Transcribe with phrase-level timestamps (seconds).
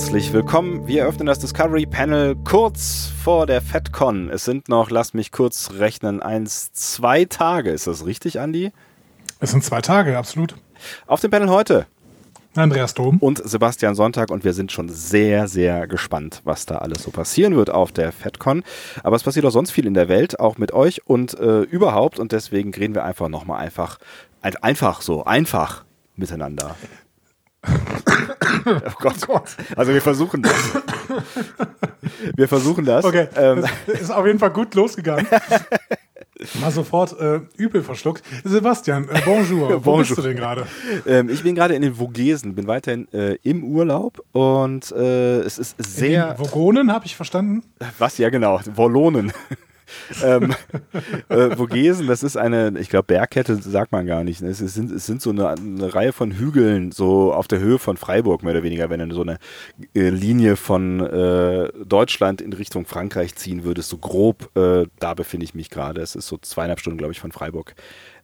[0.00, 0.88] Herzlich willkommen.
[0.88, 4.30] Wir öffnen das Discovery Panel kurz vor der FedCon.
[4.30, 7.68] Es sind noch, lasst mich kurz rechnen, eins, zwei Tage.
[7.70, 8.72] Ist das richtig, Andi?
[9.40, 10.54] Es sind zwei Tage, absolut.
[11.06, 11.86] Auf dem Panel heute
[12.56, 17.02] Andreas Dom und Sebastian Sonntag und wir sind schon sehr, sehr gespannt, was da alles
[17.02, 18.64] so passieren wird auf der FedCon.
[19.02, 22.18] Aber es passiert auch sonst viel in der Welt, auch mit euch und äh, überhaupt
[22.18, 23.98] und deswegen reden wir einfach nochmal einfach,
[24.40, 25.84] einfach so, einfach
[26.16, 26.74] miteinander.
[27.66, 29.16] Oh Gott.
[29.22, 29.56] Oh Gott.
[29.76, 30.54] Also wir versuchen das.
[32.34, 33.04] Wir versuchen das.
[33.04, 33.62] Okay, ähm.
[33.86, 35.26] das ist auf jeden Fall gut losgegangen.
[36.60, 38.22] Mal sofort äh, übel verschluckt.
[38.44, 39.74] Sebastian, äh, bonjour.
[39.74, 39.98] Wo bonjour.
[39.98, 40.66] bist du denn gerade?
[41.06, 45.58] Ähm, ich bin gerade in den Vogesen, bin weiterhin äh, im Urlaub und äh, es
[45.58, 46.30] ist sehr.
[46.30, 47.62] In den Vogonen, habe ich verstanden?
[47.98, 48.16] Was?
[48.16, 48.58] Ja, genau.
[48.74, 49.32] Wollonen
[50.24, 50.54] ähm,
[51.28, 54.42] äh, Vogesen, das ist eine, ich glaube, Bergkette sagt man gar nicht.
[54.42, 54.48] Ne?
[54.48, 57.96] Es, sind, es sind so eine, eine, Reihe von Hügeln, so auf der Höhe von
[57.96, 59.38] Freiburg, mehr oder weniger, wenn du so eine
[59.94, 65.44] äh, Linie von äh, Deutschland in Richtung Frankreich ziehen würdest, so grob, äh, da befinde
[65.44, 66.00] ich mich gerade.
[66.00, 67.74] Es ist so zweieinhalb Stunden, glaube ich, von Freiburg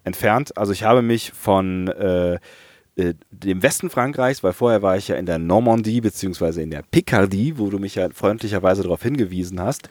[0.05, 0.57] entfernt.
[0.57, 1.93] Also ich habe mich von
[2.97, 6.71] äh, äh, dem Westen Frankreichs, weil vorher war ich ja in der Normandie beziehungsweise in
[6.71, 9.91] der Picardie, wo du mich ja freundlicherweise darauf hingewiesen hast.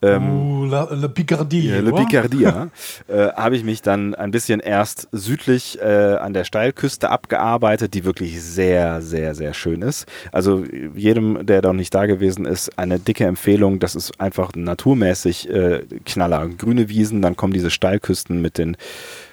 [0.00, 1.68] Ähm, uh, la, la Picardie.
[1.68, 2.68] Ja, la Picardie, ja.
[3.08, 8.06] äh, habe ich mich dann ein bisschen erst südlich äh, an der Steilküste abgearbeitet, die
[8.06, 10.06] wirklich sehr, sehr, sehr schön ist.
[10.32, 13.80] Also jedem, der da noch nicht da gewesen ist, eine dicke Empfehlung.
[13.80, 16.48] Das ist einfach naturmäßig äh, Knaller.
[16.48, 18.78] Grüne Wiesen, dann kommen diese Steilküsten mit den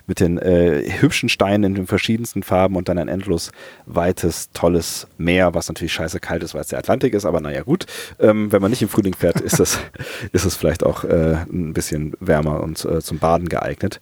[0.07, 3.51] mit den äh, hübschen Steinen in den verschiedensten Farben und dann ein endlos
[3.85, 7.63] weites, tolles Meer, was natürlich scheiße kalt ist, weil es der Atlantik ist, aber naja
[7.63, 7.85] gut,
[8.19, 9.79] ähm, wenn man nicht im Frühling fährt, ist es
[10.31, 13.99] ist es vielleicht auch äh, ein bisschen wärmer und äh, zum Baden geeignet.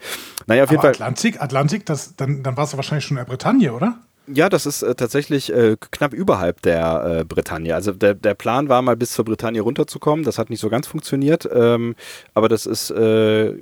[0.48, 0.96] Naja, auf jeden aber Fall.
[0.96, 4.00] Atlantik, Atlantik, das, dann, dann warst du wahrscheinlich schon in der Bretagne, oder?
[4.28, 7.74] Ja, das ist äh, tatsächlich äh, knapp überhalb der äh, Bretagne.
[7.74, 10.24] Also der, der Plan war mal bis zur Bretagne runterzukommen.
[10.24, 11.50] Das hat nicht so ganz funktioniert.
[11.52, 11.96] Ähm,
[12.34, 13.56] aber das ist äh,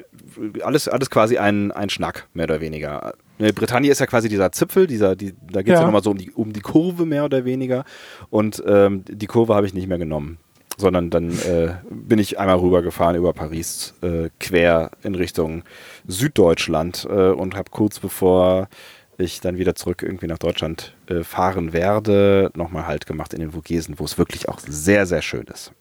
[0.61, 3.13] alles, alles quasi ein, ein Schnack, mehr oder weniger.
[3.37, 6.03] Ne, Bretagne ist ja quasi dieser Zipfel, dieser, die, da geht es ja, ja nochmal
[6.03, 7.85] so um die, um die Kurve mehr oder weniger.
[8.29, 10.39] Und ähm, die Kurve habe ich nicht mehr genommen.
[10.77, 15.63] Sondern dann äh, bin ich einmal rübergefahren über Paris, äh, quer in Richtung
[16.07, 18.69] Süddeutschland und habe kurz bevor
[19.19, 23.51] ich dann wieder zurück irgendwie nach Deutschland äh, fahren werde, nochmal Halt gemacht in den
[23.51, 25.71] Vogesen, wo es wirklich auch sehr, sehr schön ist.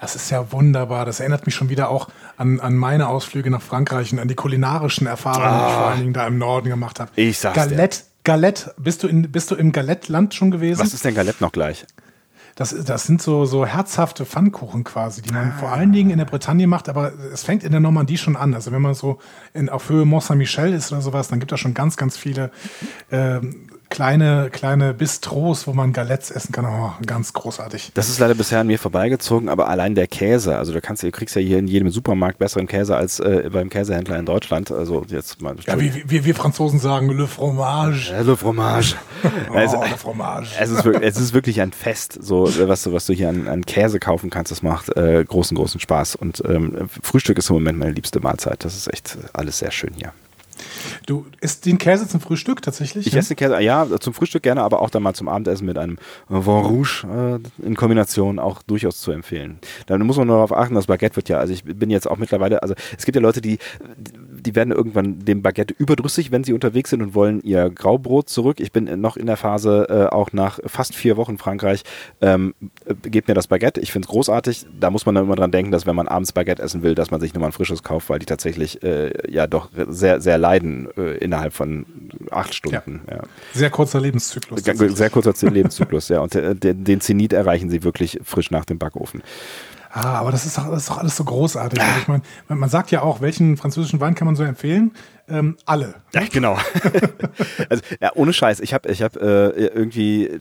[0.00, 1.04] Das ist ja wunderbar.
[1.04, 4.34] Das erinnert mich schon wieder auch an, an meine Ausflüge nach Frankreich und an die
[4.34, 7.10] kulinarischen Erfahrungen, ah, die ich vor allen Dingen da im Norden gemacht habe.
[7.16, 8.04] Ich sag's Galette, dir.
[8.24, 10.80] Galette, bist du, in, bist du im Galette-Land schon gewesen?
[10.80, 11.84] Was ist denn Galette noch gleich?
[12.60, 15.58] Das, das sind so, so herzhafte Pfannkuchen quasi, die man ah.
[15.58, 18.52] vor allen Dingen in der Bretagne macht, aber es fängt in der Normandie schon an.
[18.52, 19.18] Also wenn man so
[19.54, 22.50] in, auf Höhe Mont Saint-Michel ist oder sowas, dann gibt es schon ganz, ganz viele
[23.10, 26.64] ähm, kleine, kleine Bistros, wo man Galettes essen kann.
[26.64, 27.90] Oh, ganz großartig.
[27.94, 31.10] Das ist leider bisher an mir vorbeigezogen, aber allein der Käse, also du kannst, du
[31.10, 34.70] kriegst ja hier in jedem Supermarkt besseren Käse als äh, beim Käsehändler in Deutschland.
[34.70, 35.56] Also jetzt mal.
[35.66, 38.12] Ja, wie, wie wir Franzosen sagen, le fromage.
[38.12, 38.94] Ja, le fromage.
[39.50, 40.50] oh, also, le fromage.
[40.58, 43.48] Es ist, wirklich, es ist wirklich ein Fest, so was du, was du hier an,
[43.48, 44.52] an Käse kaufen kannst.
[44.52, 46.14] Das macht äh, großen, großen Spaß.
[46.14, 48.64] Und ähm, Frühstück ist im Moment meine liebste Mahlzeit.
[48.64, 50.12] Das ist echt alles sehr schön hier.
[51.06, 53.06] Du isst den Käse zum Frühstück tatsächlich?
[53.06, 55.78] Ich esse den Käse, ja, zum Frühstück gerne, aber auch dann mal zum Abendessen mit
[55.78, 55.98] einem
[56.28, 59.58] Vin Rouge äh, in Kombination auch durchaus zu empfehlen.
[59.86, 62.18] Dann muss man nur darauf achten, das Baguette wird ja, also ich bin jetzt auch
[62.18, 63.58] mittlerweile, also es gibt ja Leute, die,
[63.96, 64.12] die
[64.54, 68.60] werden irgendwann dem Baguette überdrüssig, wenn sie unterwegs sind und wollen ihr Graubrot zurück.
[68.60, 71.82] Ich bin noch in der Phase, äh, auch nach fast vier Wochen Frankreich,
[72.20, 73.80] ähm, äh, gebt mir das Baguette.
[73.80, 74.66] Ich finde es großartig.
[74.78, 77.10] Da muss man dann immer dran denken, dass wenn man abends Baguette essen will, dass
[77.10, 80.38] man sich nur mal ein frisches kauft, weil die tatsächlich äh, ja doch sehr, sehr
[80.38, 81.86] leiden äh, innerhalb von
[82.30, 83.02] acht Stunden.
[83.08, 83.16] Ja.
[83.16, 83.22] Ja.
[83.52, 84.62] Sehr kurzer Lebenszyklus.
[84.62, 86.20] Sehr kurzer Lebenszyklus, ja.
[86.20, 89.22] Und äh, den Zenit erreichen sie wirklich frisch nach dem Backofen.
[89.92, 91.80] Ah, aber das ist doch, das ist doch alles so großartig.
[91.80, 94.92] Also ich meine, man sagt ja auch, welchen französischen Wein kann man so empfehlen?
[95.28, 95.94] Ähm, alle.
[96.12, 96.58] Ja, genau.
[97.68, 98.60] also, ja, ohne Scheiß.
[98.60, 100.40] Ich habe ich hab, äh, irgendwie, äh,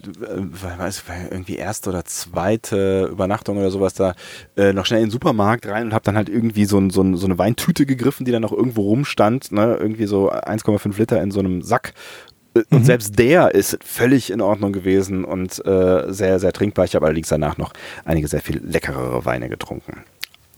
[0.77, 4.13] weiß, irgendwie erste oder zweite Übernachtung oder sowas da
[4.55, 7.01] äh, noch schnell in den Supermarkt rein und habe dann halt irgendwie so, ein, so,
[7.01, 9.51] ein, so eine Weintüte gegriffen, die dann noch irgendwo rumstand.
[9.51, 9.77] Ne?
[9.79, 11.93] Irgendwie so 1,5 Liter in so einem Sack
[12.55, 12.83] und mhm.
[12.83, 16.85] selbst der ist völlig in Ordnung gewesen und äh, sehr, sehr trinkbar.
[16.85, 17.73] Ich habe allerdings danach noch
[18.05, 20.03] einige sehr viel leckerere Weine getrunken.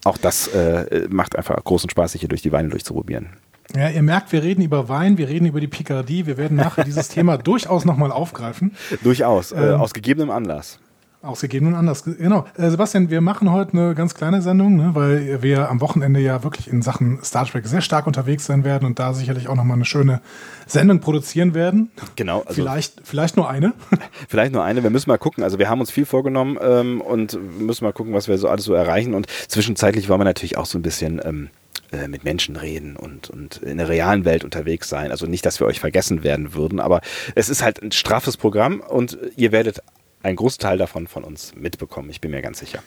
[0.04, 3.30] Auch das äh, macht einfach großen Spaß, sich hier durch die Weine durchzuprobieren.
[3.76, 6.26] Ja, ihr merkt, wir reden über Wein, wir reden über die Picardie.
[6.26, 8.76] Wir werden nachher dieses Thema durchaus nochmal aufgreifen.
[9.04, 10.80] Durchaus, äh, ähm, aus gegebenem Anlass.
[11.24, 12.04] Ausgegeben und anders.
[12.04, 12.46] Genau.
[12.58, 16.44] Äh, Sebastian, wir machen heute eine ganz kleine Sendung, ne, weil wir am Wochenende ja
[16.44, 19.76] wirklich in Sachen Star Trek sehr stark unterwegs sein werden und da sicherlich auch nochmal
[19.76, 20.22] eine schöne
[20.66, 21.92] Sendung produzieren werden.
[22.16, 22.40] Genau.
[22.42, 23.74] Also vielleicht, vielleicht nur eine.
[24.30, 24.82] vielleicht nur eine.
[24.82, 25.44] Wir müssen mal gucken.
[25.44, 28.66] Also wir haben uns viel vorgenommen ähm, und müssen mal gucken, was wir so alles
[28.66, 29.14] so erreichen.
[29.14, 31.50] Und zwischenzeitlich wollen wir natürlich auch so ein bisschen ähm,
[31.92, 35.12] äh, mit Menschen reden und, und in der realen Welt unterwegs sein.
[35.12, 37.02] Also nicht, dass wir euch vergessen werden würden, aber
[37.36, 39.84] es ist halt ein straffes Programm und ihr werdet
[40.24, 42.10] einen Großteil davon von uns mitbekommen.
[42.10, 42.82] Ich bin mir ganz sicher.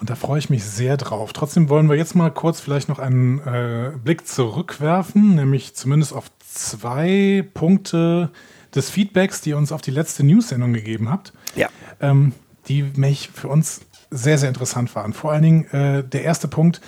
[0.00, 1.32] Und da freue ich mich sehr drauf.
[1.32, 6.30] Trotzdem wollen wir jetzt mal kurz vielleicht noch einen äh, Blick zurückwerfen, nämlich zumindest auf
[6.40, 8.30] zwei Punkte
[8.74, 11.32] des Feedbacks, die ihr uns auf die letzte News-Sendung gegeben habt.
[11.54, 11.68] Ja.
[12.00, 12.32] Ähm,
[12.68, 15.12] die mich für uns sehr, sehr interessant waren.
[15.12, 16.80] Vor allen Dingen äh, der erste Punkt,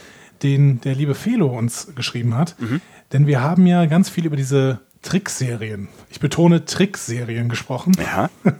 [0.43, 2.61] den der liebe Felo uns geschrieben hat.
[2.61, 2.81] Mhm.
[3.12, 7.93] Denn wir haben ja ganz viel über diese Trickserien, ich betone Trickserien gesprochen.
[7.99, 8.31] Ja.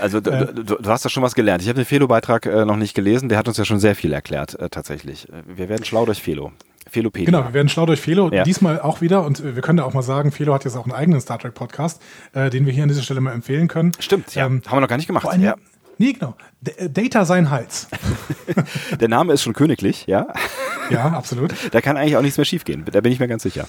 [0.00, 0.52] Also du, äh.
[0.52, 1.62] du, du, hast da schon was gelernt.
[1.62, 4.12] Ich habe den Felo-Beitrag äh, noch nicht gelesen, der hat uns ja schon sehr viel
[4.12, 5.28] erklärt, äh, tatsächlich.
[5.46, 6.52] Wir werden schlau durch Felo.
[6.88, 7.26] Felopedia.
[7.26, 8.30] Genau, wir werden schlau durch Felo.
[8.30, 8.44] Ja.
[8.44, 10.92] Diesmal auch wieder, und wir können da auch mal sagen, Felo hat jetzt auch einen
[10.92, 12.00] eigenen Star Trek-Podcast,
[12.34, 13.92] äh, den wir hier an dieser Stelle mal empfehlen können.
[13.98, 14.46] Stimmt, ja.
[14.46, 15.26] Ähm, Haben wir noch gar nicht gemacht.
[15.38, 15.56] ja.
[15.98, 16.34] Nee, genau.
[16.60, 17.88] D äh, Data sein Hals.
[19.00, 20.26] Der Name ist schon königlich, ja?
[20.90, 21.54] Ja, absolut.
[21.70, 22.84] Da kann eigentlich auch nichts mehr schiefgehen.
[22.90, 23.68] Da bin ich mir ganz sicher.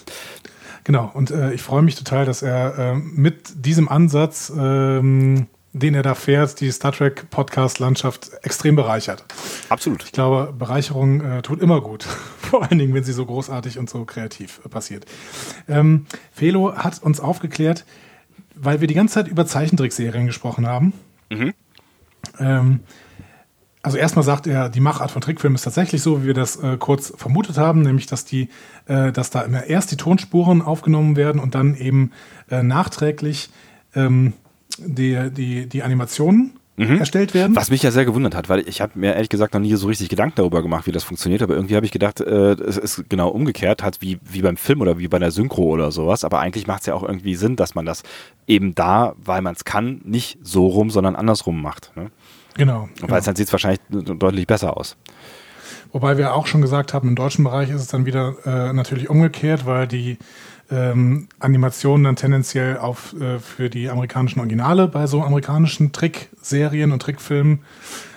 [0.85, 5.95] Genau, und äh, ich freue mich total, dass er äh, mit diesem Ansatz, ähm, den
[5.95, 9.25] er da fährt, die Star Trek Podcast-Landschaft extrem bereichert.
[9.69, 10.03] Absolut.
[10.03, 12.03] Ich glaube, Bereicherung äh, tut immer gut.
[12.37, 15.07] Vor allen Dingen, wenn sie so großartig und so kreativ äh, passiert.
[15.67, 17.83] Ähm, Felo hat uns aufgeklärt,
[18.53, 20.93] weil wir die ganze Zeit über Zeichentrickserien gesprochen haben.
[21.31, 21.53] Mhm.
[22.39, 22.79] Ähm,
[23.85, 26.75] also erstmal sagt er, die Machart von Trickfilmen ist tatsächlich so, wie wir das äh,
[26.77, 28.49] kurz vermutet haben, nämlich dass die,
[28.87, 32.11] äh, dass da immer erst die Tonspuren aufgenommen werden und dann eben
[32.49, 33.49] äh, nachträglich
[33.93, 34.33] ähm,
[34.79, 36.97] die, die, die Animationen mhm.
[36.97, 37.55] erstellt werden.
[37.55, 39.85] Was mich ja sehr gewundert hat, weil ich habe mir ehrlich gesagt noch nie so
[39.85, 43.07] richtig Gedanken darüber gemacht, wie das funktioniert, aber irgendwie habe ich gedacht, äh, es ist
[43.07, 46.39] genau umgekehrt, halt wie, wie beim Film oder wie bei der Synchro oder sowas, aber
[46.39, 48.01] eigentlich macht es ja auch irgendwie Sinn, dass man das
[48.47, 51.91] eben da, weil man es kann, nicht so rum, sondern andersrum macht.
[51.95, 52.09] Ne?
[52.55, 52.89] Genau.
[52.99, 53.19] Weil genau.
[53.21, 54.97] dann sieht es wahrscheinlich deutlich besser aus.
[55.91, 59.09] Wobei wir auch schon gesagt haben, im deutschen Bereich ist es dann wieder äh, natürlich
[59.09, 60.17] umgekehrt, weil die
[60.71, 67.01] ähm, Animationen dann tendenziell auf, äh, für die amerikanischen Originale bei so amerikanischen Trickserien und
[67.01, 67.59] Trickfilmen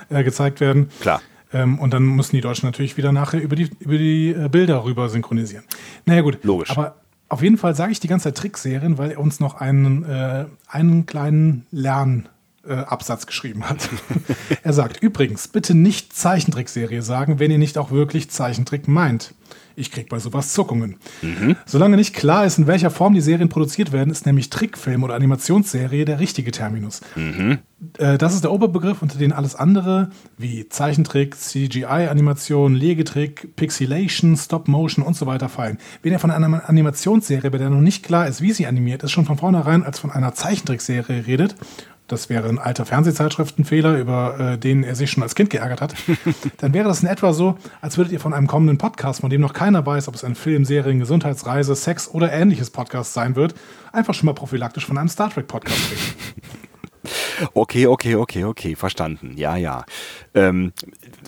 [0.09, 0.91] äh, gezeigt werden.
[1.01, 1.21] Klar.
[1.53, 4.85] Ähm, und dann müssen die Deutschen natürlich wieder nachher über die, über die äh, Bilder
[4.85, 5.65] rüber synchronisieren.
[6.05, 6.39] Naja, gut.
[6.43, 6.71] Logisch.
[6.71, 6.97] Aber
[7.29, 10.47] auf jeden Fall sage ich die ganze Zeit Trickserien, weil er uns noch einen, äh,
[10.69, 12.29] einen kleinen Lern-
[12.67, 13.89] äh, Absatz geschrieben hat.
[14.63, 19.35] er sagt, übrigens, bitte nicht Zeichentrickserie sagen, wenn ihr nicht auch wirklich Zeichentrick meint.
[19.77, 20.97] Ich krieg bei sowas Zuckungen.
[21.23, 21.55] Mhm.
[21.65, 25.15] Solange nicht klar ist, in welcher Form die Serien produziert werden, ist nämlich Trickfilm oder
[25.15, 27.01] Animationsserie der richtige Terminus.
[27.15, 27.59] Mhm.
[27.97, 35.05] Äh, das ist der Oberbegriff, unter den alles andere wie Zeichentrick, CGI-Animation, Legetrick, Pixelation, Stop-Motion
[35.05, 35.79] und so weiter fallen.
[36.03, 39.13] Wenn ihr von einer Animationsserie, bei der noch nicht klar ist, wie sie animiert ist,
[39.13, 41.55] schon von vornherein als von einer Zeichentrickserie redet
[42.09, 45.95] das wäre ein alter Fernsehzeitschriftenfehler, über äh, den er sich schon als Kind geärgert hat,
[46.59, 49.41] dann wäre das in etwa so, als würdet ihr von einem kommenden Podcast, von dem
[49.41, 53.55] noch keiner weiß, ob es ein Film, Serien, Gesundheitsreise, Sex oder ähnliches Podcast sein wird,
[53.93, 56.49] einfach schon mal prophylaktisch von einem Star Trek Podcast reden.
[57.55, 59.35] Okay, okay, okay, okay, verstanden.
[59.37, 59.85] Ja, ja.
[60.35, 60.73] Ähm,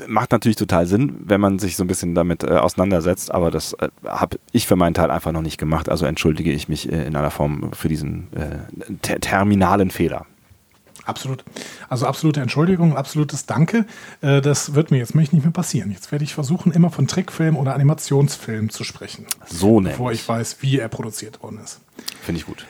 [0.08, 3.75] macht natürlich total Sinn, wenn man sich so ein bisschen damit äh, auseinandersetzt, aber das
[3.75, 5.88] äh, habe ich für meinen Teil einfach noch nicht gemacht.
[5.88, 10.26] Also entschuldige ich mich äh, in aller Form für diesen äh, ter terminalen Fehler.
[11.11, 11.45] Absolut.
[11.88, 13.85] Also absolute Entschuldigung, absolutes Danke.
[14.21, 15.90] Äh, das wird mir jetzt nicht mehr passieren.
[15.90, 19.26] Jetzt werde ich versuchen, immer von Trickfilm oder Animationsfilm zu sprechen.
[19.47, 19.95] So nämlich.
[19.95, 21.81] Bevor ich weiß, wie er produziert worden ist.
[22.23, 22.64] Finde ich gut.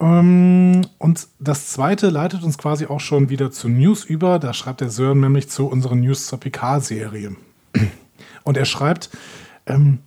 [0.00, 4.40] Ähm, und das zweite leitet uns quasi auch schon wieder zu News über.
[4.40, 7.36] Da schreibt der Sören nämlich zu unseren News zur PK-Serie.
[8.42, 9.10] Und er schreibt,
[9.66, 10.00] ähm,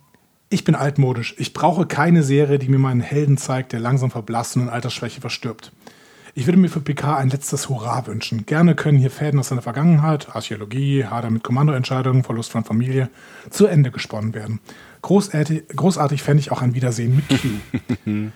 [0.50, 1.34] ich bin altmodisch.
[1.38, 5.20] Ich brauche keine Serie, die mir meinen Helden zeigt, der langsam verblasst und in Altersschwäche
[5.20, 5.72] verstirbt.
[6.40, 8.46] Ich würde mir für Picard ein letztes Hurra wünschen.
[8.46, 13.10] Gerne können hier Fäden aus seiner Vergangenheit, Archäologie, Hader mit Kommandoentscheidungen, Verlust von Familie,
[13.50, 14.58] zu Ende gesponnen werden.
[15.02, 18.30] Großartig, großartig fände ich auch ein Wiedersehen mit Q.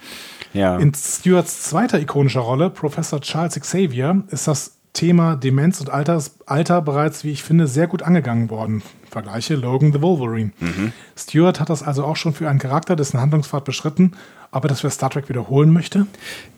[0.53, 0.77] ja.
[0.77, 6.81] In Stewarts zweiter ikonischer Rolle, Professor Charles Xavier, ist das Thema Demenz und Alters, Alter
[6.81, 8.83] bereits, wie ich finde, sehr gut angegangen worden.
[9.11, 10.53] Vergleiche Logan the Wolverine.
[10.61, 10.93] Mhm.
[11.17, 14.13] Stewart hat das also auch schon für einen Charakter, dessen Handlungspfad beschritten,
[14.53, 16.07] ob er das für Star Trek wiederholen möchte?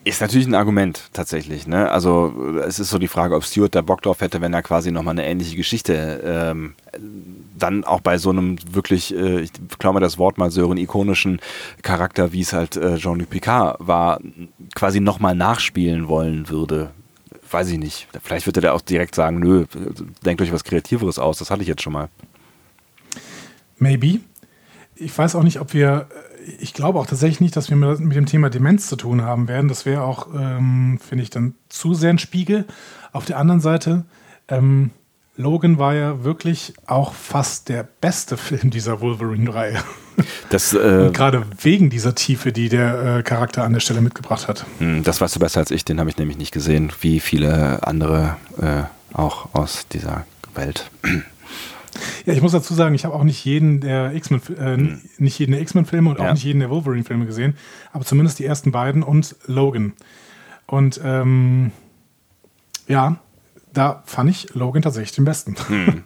[0.05, 1.67] Ist natürlich ein Argument tatsächlich.
[1.67, 1.91] Ne?
[1.91, 4.93] Also es ist so die Frage, ob Stewart da Bock drauf hätte, wenn er quasi
[4.93, 6.75] nochmal eine ähnliche Geschichte ähm,
[7.59, 11.41] dann auch bei so einem wirklich, äh, ich klaue mal das Wort mal, Sören, ikonischen
[11.81, 14.21] Charakter, wie es halt äh, Jean-Luc Picard war,
[14.75, 16.91] quasi nochmal nachspielen wollen würde
[17.53, 18.09] weiß ich nicht.
[18.23, 19.67] Vielleicht wird er da auch direkt sagen, nö,
[20.25, 22.09] denkt euch was Kreativeres aus, das hatte ich jetzt schon mal.
[23.79, 24.21] Maybe.
[24.95, 26.09] Ich weiß auch nicht, ob wir,
[26.59, 29.69] ich glaube auch tatsächlich nicht, dass wir mit dem Thema Demenz zu tun haben werden.
[29.69, 32.65] Das wäre auch, ähm, finde ich, dann zu sehr ein Spiegel.
[33.13, 34.07] Auf der anderen Seite,
[34.49, 34.91] ähm,
[35.37, 39.79] Logan war ja wirklich auch fast der beste Film dieser Wolverine-Reihe.
[40.49, 44.65] Das, äh, gerade wegen dieser Tiefe, die der äh, Charakter an der Stelle mitgebracht hat.
[44.79, 47.87] Hm, das weißt du besser als ich, den habe ich nämlich nicht gesehen, wie viele
[47.87, 50.25] andere äh, auch aus dieser
[50.55, 50.91] Welt.
[52.27, 55.01] Ja, ich muss dazu sagen, ich habe auch nicht jeden der X-Men, äh, mhm.
[55.19, 56.29] nicht jeden der X-Men-Filme und ja.
[56.29, 57.57] auch nicht jeden der Wolverine-Filme gesehen,
[57.93, 59.93] aber zumindest die ersten beiden und Logan.
[60.67, 61.73] Und ähm,
[62.89, 63.19] ja,
[63.77, 65.57] da fand ich Logan tatsächlich den besten.
[65.69, 66.05] Hm.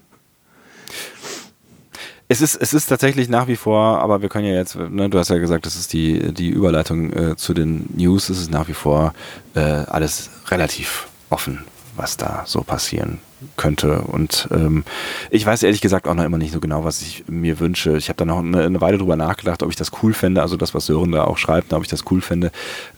[2.33, 5.19] Es ist, es ist tatsächlich nach wie vor, aber wir können ja jetzt, ne, du
[5.19, 8.69] hast ja gesagt, das ist die, die Überleitung äh, zu den News, es ist nach
[8.69, 9.15] wie vor
[9.57, 11.65] äh, alles relativ offen,
[11.97, 13.19] was da so passieren
[13.57, 14.03] könnte.
[14.03, 14.85] Und ähm,
[15.31, 17.97] ich weiß ehrlich gesagt auch noch immer nicht so genau, was ich mir wünsche.
[17.97, 20.57] Ich habe da noch eine, eine, Weile drüber nachgedacht, ob ich das cool fände, also
[20.57, 22.51] das, was Sören da auch schreibt, ob ich das cool fände,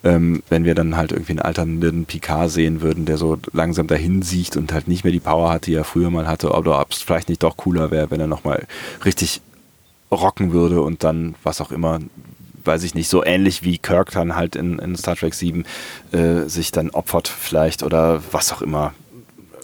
[0.03, 4.23] ähm, wenn wir dann halt irgendwie einen alternden Picard sehen würden, der so langsam dahin
[4.23, 6.93] sieht und halt nicht mehr die Power hat, die er früher mal hatte, oder ob
[6.93, 8.67] es vielleicht nicht doch cooler wäre, wenn er nochmal
[9.05, 9.41] richtig
[10.11, 12.01] rocken würde und dann was auch immer
[12.65, 15.65] weiß ich nicht, so ähnlich wie Kirk dann halt in, in Star Trek 7
[16.13, 18.95] äh, sich dann opfert vielleicht oder was auch immer.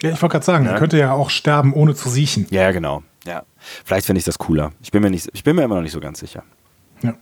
[0.02, 0.73] Ja, ich wollte gerade sagen, ja.
[0.73, 2.47] er könnte ja auch sterben, ohne zu siechen.
[2.50, 3.02] Ja, genau.
[3.26, 3.43] Ja.
[3.85, 4.73] Vielleicht finde ich das cooler.
[4.81, 6.45] Ich bin mir nicht, ich bin mir immer noch nicht so ganz sicher.
[7.02, 7.14] Ja.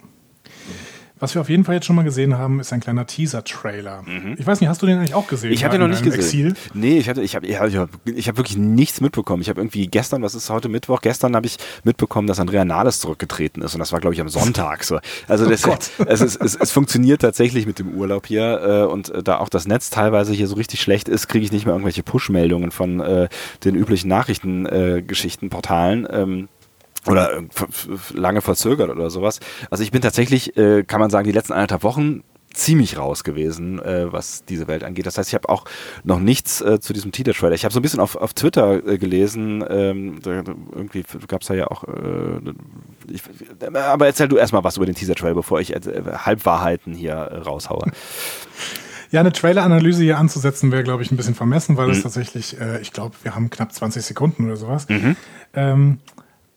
[1.19, 4.03] Was wir auf jeden Fall jetzt schon mal gesehen haben, ist ein kleiner Teaser-Trailer.
[4.03, 4.35] Mhm.
[4.37, 5.51] Ich weiß nicht, hast du den eigentlich auch gesehen?
[5.51, 6.21] Ich habe den noch nicht gesehen.
[6.21, 6.55] Exil?
[6.75, 9.41] Nee, ich, hatte, ich habe ich hab, ich hab wirklich nichts mitbekommen.
[9.41, 13.01] Ich habe irgendwie gestern, was ist heute Mittwoch, gestern habe ich mitbekommen, dass Andrea Nahles
[13.01, 14.85] zurückgetreten ist und das war, glaube ich, am Sonntag.
[14.85, 14.99] So.
[15.27, 15.65] Also oh das,
[16.07, 19.49] es, es, es, es, funktioniert tatsächlich mit dem Urlaub hier äh, und äh, da auch
[19.49, 23.01] das Netz teilweise hier so richtig schlecht ist, kriege ich nicht mehr irgendwelche Push-Meldungen von
[23.01, 23.29] äh,
[23.65, 26.05] den üblichen Nachrichtengeschichtenportalen.
[26.05, 26.49] Äh, ähm,
[27.07, 27.43] oder
[28.15, 29.41] lange verzögert oder sowas.
[29.71, 32.23] Also ich bin tatsächlich, äh, kann man sagen, die letzten anderthalb Wochen
[32.57, 35.07] ziemlich raus gewesen, äh, was diese Welt angeht.
[35.07, 35.65] Das heißt, ich habe auch
[36.05, 37.55] noch nichts äh, zu diesem Teaser-Trailer.
[37.55, 41.49] Ich habe so ein bisschen auf, auf Twitter äh, gelesen, ähm, da, irgendwie gab es
[41.49, 42.41] da ja auch, äh,
[43.09, 43.23] ich,
[43.75, 45.81] aber erzähl du erstmal was über den Teaser-Trailer, bevor ich äh,
[46.19, 47.93] Halbwahrheiten hier äh, raushaue.
[49.13, 51.93] Ja, eine Trailer-Analyse hier anzusetzen wäre, glaube ich, ein bisschen vermessen, weil mhm.
[51.93, 54.89] es tatsächlich, ich glaube, wir haben knapp 20 Sekunden oder sowas.
[54.89, 55.15] Mhm.
[55.55, 55.99] Ähm,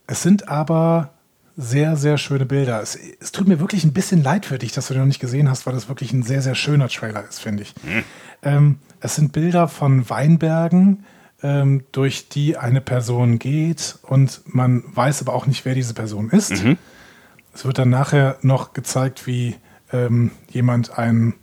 [0.10, 1.12] es sind aber
[1.56, 2.82] sehr, sehr schöne Bilder.
[2.82, 5.20] Es, es, tut mir wirklich ein bisschen leid für dich, dass du den noch nicht
[5.20, 7.76] gesehen hast, weil das wirklich ein sehr, sehr schöner Trailer ist, finde ich.
[7.84, 8.04] Mhm.
[8.42, 11.06] Ähm, es sind Bilder von Weinbergen,
[11.44, 16.32] ähm, durch die eine Person geht und man weiß aber auch nicht, wer diese Person
[16.32, 16.64] ist.
[16.64, 16.78] Mhm.
[17.54, 19.58] Es wird dann nachher noch gezeigt, wie
[19.94, 21.36] ähm, jemand ein,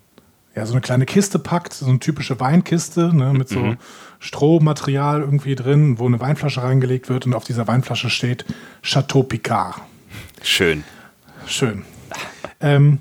[0.57, 3.77] ja, so eine kleine Kiste packt, so eine typische Weinkiste ne, mit so mhm.
[4.19, 8.45] Strohmaterial irgendwie drin, wo eine Weinflasche reingelegt wird und auf dieser Weinflasche steht
[8.83, 9.81] Chateau Picard.
[10.43, 10.85] Schön.
[11.47, 11.85] Schön.
[12.61, 12.99] Ähm,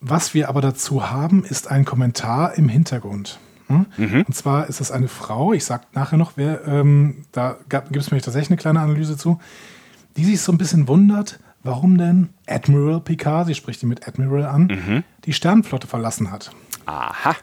[0.00, 3.38] was wir aber dazu haben, ist ein Kommentar im Hintergrund.
[3.66, 3.86] Hm?
[3.96, 4.24] Mhm.
[4.26, 8.10] Und zwar ist es eine Frau, ich sage nachher noch, wer, ähm, da gibt es
[8.10, 9.40] mir tatsächlich eine kleine Analyse zu,
[10.16, 14.46] die sich so ein bisschen wundert, warum denn Admiral Picard, sie spricht ihn mit Admiral
[14.46, 15.04] an, mhm.
[15.24, 16.50] die Sternenflotte verlassen hat.
[16.86, 17.36] Aha.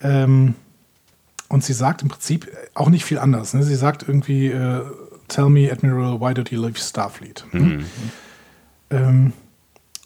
[0.00, 0.54] Ähm,
[1.50, 3.54] und sie sagt im Prinzip auch nicht viel anders.
[3.54, 3.64] Ne?
[3.64, 4.82] Sie sagt irgendwie, äh,
[5.26, 7.44] Tell me, Admiral, why did you leave Starfleet?
[7.52, 7.60] Ne?
[7.60, 7.84] Mhm.
[8.90, 9.32] Ähm,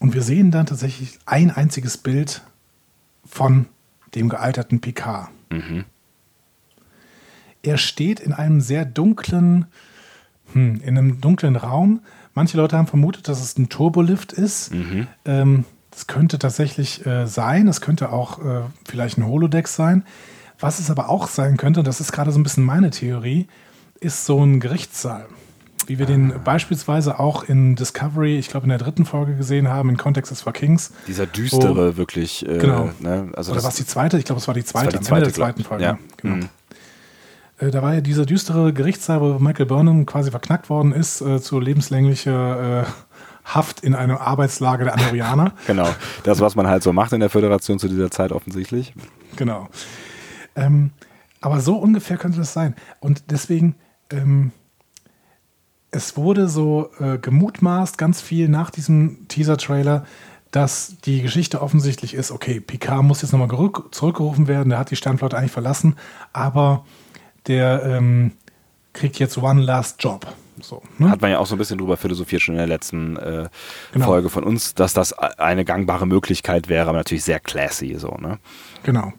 [0.01, 2.43] und wir sehen dann tatsächlich ein einziges Bild
[3.25, 3.67] von
[4.15, 5.29] dem gealterten Picard.
[5.51, 5.85] Mhm.
[7.63, 9.67] Er steht in einem sehr dunklen,
[10.53, 12.01] hm, in einem dunklen Raum.
[12.35, 14.75] Manche Leute haben vermutet, dass es ein Turbolift ist.
[14.75, 15.07] Mhm.
[15.25, 17.69] Ähm, das könnte tatsächlich äh, sein.
[17.69, 20.05] Es könnte auch äh, vielleicht ein Holodeck sein.
[20.59, 23.49] Was es aber auch sein könnte, und das ist gerade so ein bisschen meine Theorie,
[24.01, 25.27] ist so ein Gerichtssaal.
[25.87, 29.91] Wie wir den beispielsweise auch in Discovery, ich glaube in der dritten Folge gesehen haben,
[29.91, 30.93] in Context is for Kings.
[31.07, 32.47] Dieser düstere, wo, wirklich.
[32.49, 32.91] Äh, genau.
[33.01, 34.19] Ne, also Oder war es die zweite?
[34.19, 35.85] Ich glaube, es war die zweite, war die zweite, am Ende der zweiten Folge.
[35.85, 35.99] Ja.
[36.23, 36.37] Genau.
[36.37, 36.49] Mhm.
[37.59, 41.41] Äh, da war ja dieser düstere Gerichtssaal, wo Michael Burnham quasi verknackt worden ist äh,
[41.41, 42.85] zu lebenslänglicher äh,
[43.45, 45.53] Haft in einem Arbeitslager der Andorianer.
[45.67, 45.89] genau.
[46.23, 48.95] Das, was man halt so macht in der Föderation zu dieser Zeit offensichtlich.
[49.37, 49.69] Genau.
[50.57, 50.91] Ähm,
[51.41, 52.75] aber so ungefähr könnte das sein.
[53.01, 53.77] Und deswegen,
[54.11, 54.53] ähm,
[55.91, 60.05] es wurde so äh, gemutmaßt, ganz viel nach diesem Teaser-Trailer,
[60.51, 63.49] dass die Geschichte offensichtlich ist, okay, Picard muss jetzt nochmal
[63.91, 65.97] zurückgerufen werden, der hat die Sternflotte eigentlich verlassen,
[66.33, 66.85] aber
[67.49, 68.33] der ähm,
[68.93, 70.27] kriegt jetzt One Last Job.
[70.61, 71.11] So, ne?
[71.11, 73.49] Hat man ja auch so ein bisschen drüber philosophiert schon in der letzten äh,
[73.93, 74.07] genau.
[74.07, 78.39] Folge von uns, dass das eine gangbare Möglichkeit wäre, aber natürlich sehr classy so, ne?
[78.85, 79.13] Genau.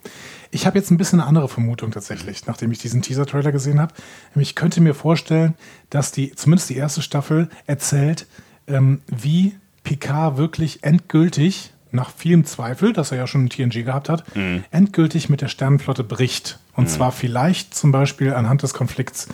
[0.55, 3.93] Ich habe jetzt ein bisschen eine andere Vermutung tatsächlich, nachdem ich diesen Teaser-Trailer gesehen habe.
[4.35, 5.55] Ich könnte mir vorstellen,
[5.89, 8.25] dass die, zumindest die erste Staffel, erzählt,
[8.65, 14.07] ähm, wie Picard wirklich endgültig, nach vielem Zweifel, dass er ja schon ein TNG gehabt
[14.07, 14.63] hat, mhm.
[14.71, 16.59] endgültig mit der Sternenflotte bricht.
[16.73, 16.89] Und mhm.
[16.89, 19.27] zwar vielleicht zum Beispiel anhand des Konflikts,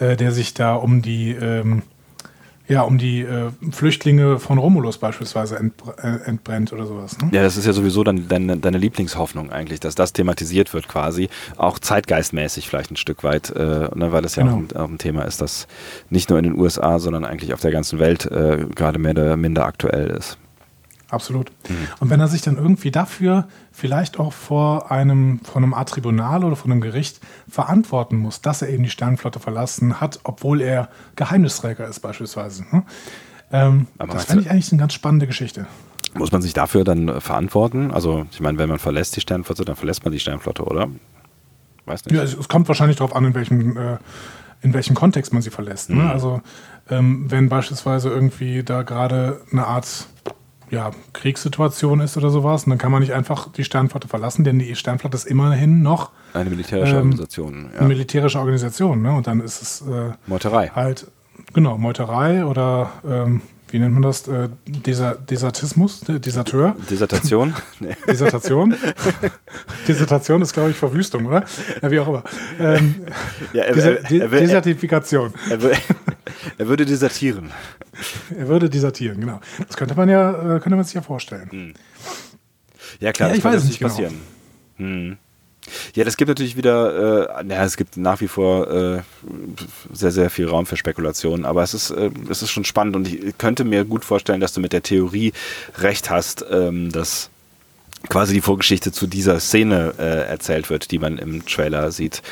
[0.00, 1.82] äh, der sich da um die ähm,
[2.66, 7.18] ja, um die äh, Flüchtlinge von Romulus beispielsweise entbr äh, entbrennt oder sowas.
[7.18, 7.28] Ne?
[7.32, 11.28] Ja, das ist ja sowieso dann deine, deine, Lieblingshoffnung eigentlich, dass das thematisiert wird quasi,
[11.56, 14.56] auch zeitgeistmäßig vielleicht ein Stück weit, äh, ne, weil das ja genau.
[14.56, 15.66] auch, ein, auch, ein, Thema ist, das
[16.08, 19.36] nicht nur in den USA, sondern eigentlich auf der ganzen Welt äh, gerade mehr oder
[19.36, 20.38] minder aktuell ist.
[21.14, 21.50] Absolut.
[21.68, 21.88] Mhm.
[22.00, 26.44] Und wenn er sich dann irgendwie dafür vielleicht auch vor einem, vor einem Art Tribunal
[26.44, 30.88] oder vor einem Gericht verantworten muss, dass er eben die Sternenflotte verlassen hat, obwohl er
[31.16, 32.64] Geheimnisträger ist beispielsweise.
[32.70, 32.82] Ne?
[33.52, 35.66] Ähm, das fände ich eigentlich eine ganz spannende Geschichte.
[36.14, 37.90] Muss man sich dafür dann äh, verantworten?
[37.90, 40.88] Also ich meine, wenn man verlässt die Sternenflotte, dann verlässt man die Sternenflotte, oder?
[41.86, 42.16] Weiß nicht.
[42.16, 43.98] Ja, es, es kommt wahrscheinlich darauf an, in welchem, äh,
[44.62, 45.90] in welchem Kontext man sie verlässt.
[45.90, 46.02] Ne?
[46.02, 46.10] Mhm.
[46.10, 46.40] Also
[46.90, 50.06] ähm, wenn beispielsweise irgendwie da gerade eine Art
[50.70, 52.64] ja, Kriegssituation ist oder sowas.
[52.64, 56.10] Und dann kann man nicht einfach die Sternflotte verlassen, denn die Sternflotte ist immerhin noch
[56.32, 57.70] eine militärische ähm, Organisation.
[57.72, 57.80] Ja.
[57.80, 59.12] Eine militärische Organisation, ne?
[59.14, 60.68] Und dann ist es äh, Meuterei.
[60.68, 61.06] Halt,
[61.52, 63.42] genau, Meuterei oder ähm,
[63.74, 64.28] wie nennt man das?
[64.28, 65.98] Äh, Deser Desertismus?
[66.06, 66.76] Deserteur?
[66.88, 67.54] Dissertation?
[67.80, 67.96] Nee.
[68.08, 68.76] Dissertation?
[69.88, 71.44] Dissertation ist, glaube ich, Verwüstung, oder?
[71.82, 72.22] Ja, wie auch immer.
[72.60, 72.94] Ähm,
[73.52, 75.34] ja, er, er, er, Desertifikation.
[76.58, 77.50] Er, würde desertieren.
[78.36, 79.40] Er würde desertieren, genau.
[79.66, 81.50] Das könnte man ja, äh, könnte man sich ja vorstellen.
[81.50, 81.74] Hm.
[83.00, 83.90] Ja, klar, ja, das kann nicht genau.
[83.90, 84.20] passieren.
[84.76, 85.16] Hm.
[85.94, 89.02] Ja, das gibt natürlich wieder, äh, ja, es gibt nach wie vor äh,
[89.92, 93.08] sehr, sehr viel Raum für Spekulationen, aber es ist, äh, es ist schon spannend und
[93.08, 95.32] ich könnte mir gut vorstellen, dass du mit der Theorie
[95.78, 97.30] recht hast, ähm, dass
[98.08, 102.22] quasi die Vorgeschichte zu dieser Szene äh, erzählt wird, die man im Trailer sieht,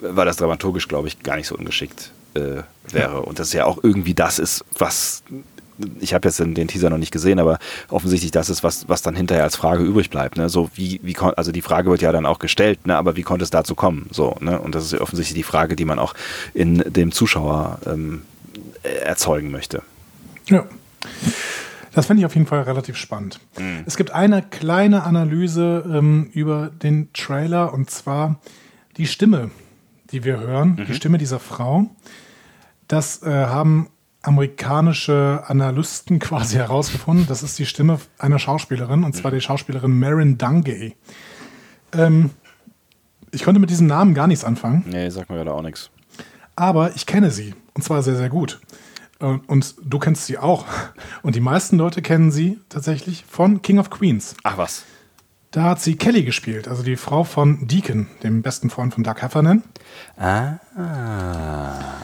[0.00, 3.22] weil das dramaturgisch, glaube ich, gar nicht so ungeschickt äh, wäre.
[3.22, 5.22] Und das ja auch irgendwie das ist, was
[6.00, 9.02] ich habe jetzt den, den, Teaser noch nicht gesehen, aber offensichtlich das ist, was, was
[9.02, 10.36] dann hinterher als Frage übrig bleibt.
[10.36, 10.48] Ne?
[10.48, 12.96] So wie, wie also die Frage wird ja dann auch gestellt, ne?
[12.96, 14.08] aber wie konnte es dazu kommen?
[14.10, 14.60] So, ne?
[14.60, 16.14] Und das ist offensichtlich die Frage, die man auch
[16.54, 18.22] in dem Zuschauer ähm,
[19.04, 19.82] erzeugen möchte.
[20.46, 20.64] Ja.
[21.92, 23.40] Das fände ich auf jeden Fall relativ spannend.
[23.58, 23.82] Mhm.
[23.86, 28.40] Es gibt eine kleine Analyse ähm, über den Trailer und zwar
[28.96, 29.50] die Stimme,
[30.12, 30.86] die wir hören, mhm.
[30.86, 31.90] die Stimme dieser Frau.
[32.86, 33.88] Das äh, haben
[34.22, 37.26] amerikanische Analysten quasi herausgefunden.
[37.28, 40.96] Das ist die Stimme einer Schauspielerin, und zwar die Schauspielerin Marin Dungay.
[41.92, 42.30] Ähm,
[43.30, 44.84] ich konnte mit diesem Namen gar nichts anfangen.
[44.88, 45.90] Nee, sag mir gerade auch nichts.
[46.56, 48.60] Aber ich kenne sie, und zwar sehr, sehr gut.
[49.20, 50.64] Und du kennst sie auch.
[51.22, 54.36] Und die meisten Leute kennen sie tatsächlich von King of Queens.
[54.44, 54.84] Ach was.
[55.58, 59.16] Da hat sie Kelly gespielt, also die Frau von Deacon, dem besten Freund von Doug
[59.20, 59.64] Heffernan.
[60.16, 60.60] Ah,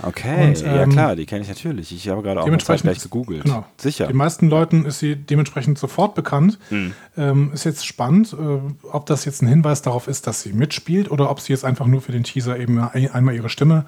[0.02, 0.48] okay.
[0.48, 1.92] Und, ähm, ja klar, die kenne ich natürlich.
[1.92, 3.44] Ich habe gerade auch mal gleich gegoogelt.
[3.44, 3.64] Genau.
[3.76, 4.08] Sicher.
[4.08, 6.58] Den meisten Leuten ist sie dementsprechend sofort bekannt.
[6.70, 6.94] Hm.
[7.16, 8.58] Ähm, ist jetzt spannend, äh,
[8.90, 11.86] ob das jetzt ein Hinweis darauf ist, dass sie mitspielt oder ob sie jetzt einfach
[11.86, 13.86] nur für den Teaser eben einmal ihre Stimme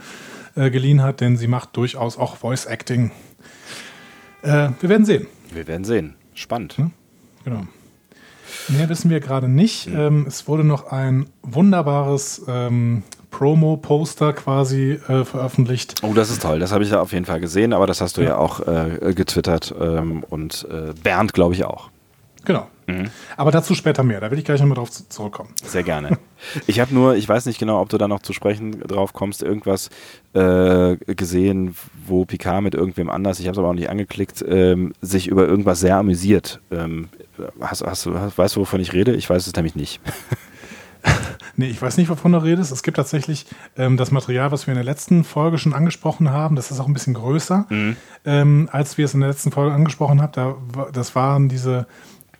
[0.54, 3.10] äh, geliehen hat, denn sie macht durchaus auch Voice Acting.
[4.42, 5.26] Äh, wir werden sehen.
[5.52, 6.14] Wir werden sehen.
[6.34, 6.76] Spannend.
[6.76, 6.92] Hm?
[7.42, 7.66] Genau.
[8.68, 9.88] Mehr wissen wir gerade nicht.
[9.88, 9.98] Mhm.
[9.98, 15.96] Ähm, es wurde noch ein wunderbares ähm, Promo-Poster quasi äh, veröffentlicht.
[16.02, 16.58] Oh, das ist toll.
[16.58, 18.60] Das habe ich ja auf jeden Fall gesehen, aber das hast du ja, ja auch
[18.66, 21.90] äh, getwittert ähm, und äh, Bernd, glaube ich, auch.
[22.44, 22.66] Genau.
[22.86, 23.10] Mhm.
[23.36, 24.20] Aber dazu später mehr.
[24.20, 25.50] Da will ich gleich nochmal drauf zurückkommen.
[25.62, 26.18] Sehr gerne.
[26.66, 29.42] Ich habe nur, ich weiß nicht genau, ob du da noch zu sprechen drauf kommst,
[29.42, 29.90] irgendwas
[30.34, 31.74] äh, gesehen,
[32.06, 35.46] wo Picard mit irgendwem anders, ich habe es aber auch nicht angeklickt, ähm, sich über
[35.46, 36.60] irgendwas sehr amüsiert.
[36.70, 37.08] Ähm,
[37.60, 39.14] hast, hast, hast, weißt du, wovon ich rede?
[39.14, 40.00] Ich weiß es nämlich nicht.
[41.56, 42.72] nee, ich weiß nicht, wovon du redest.
[42.72, 43.46] Es gibt tatsächlich
[43.76, 46.56] ähm, das Material, was wir in der letzten Folge schon angesprochen haben.
[46.56, 47.96] Das ist auch ein bisschen größer, mhm.
[48.24, 50.32] ähm, als wir es in der letzten Folge angesprochen haben.
[50.32, 50.56] Da,
[50.92, 51.86] das waren diese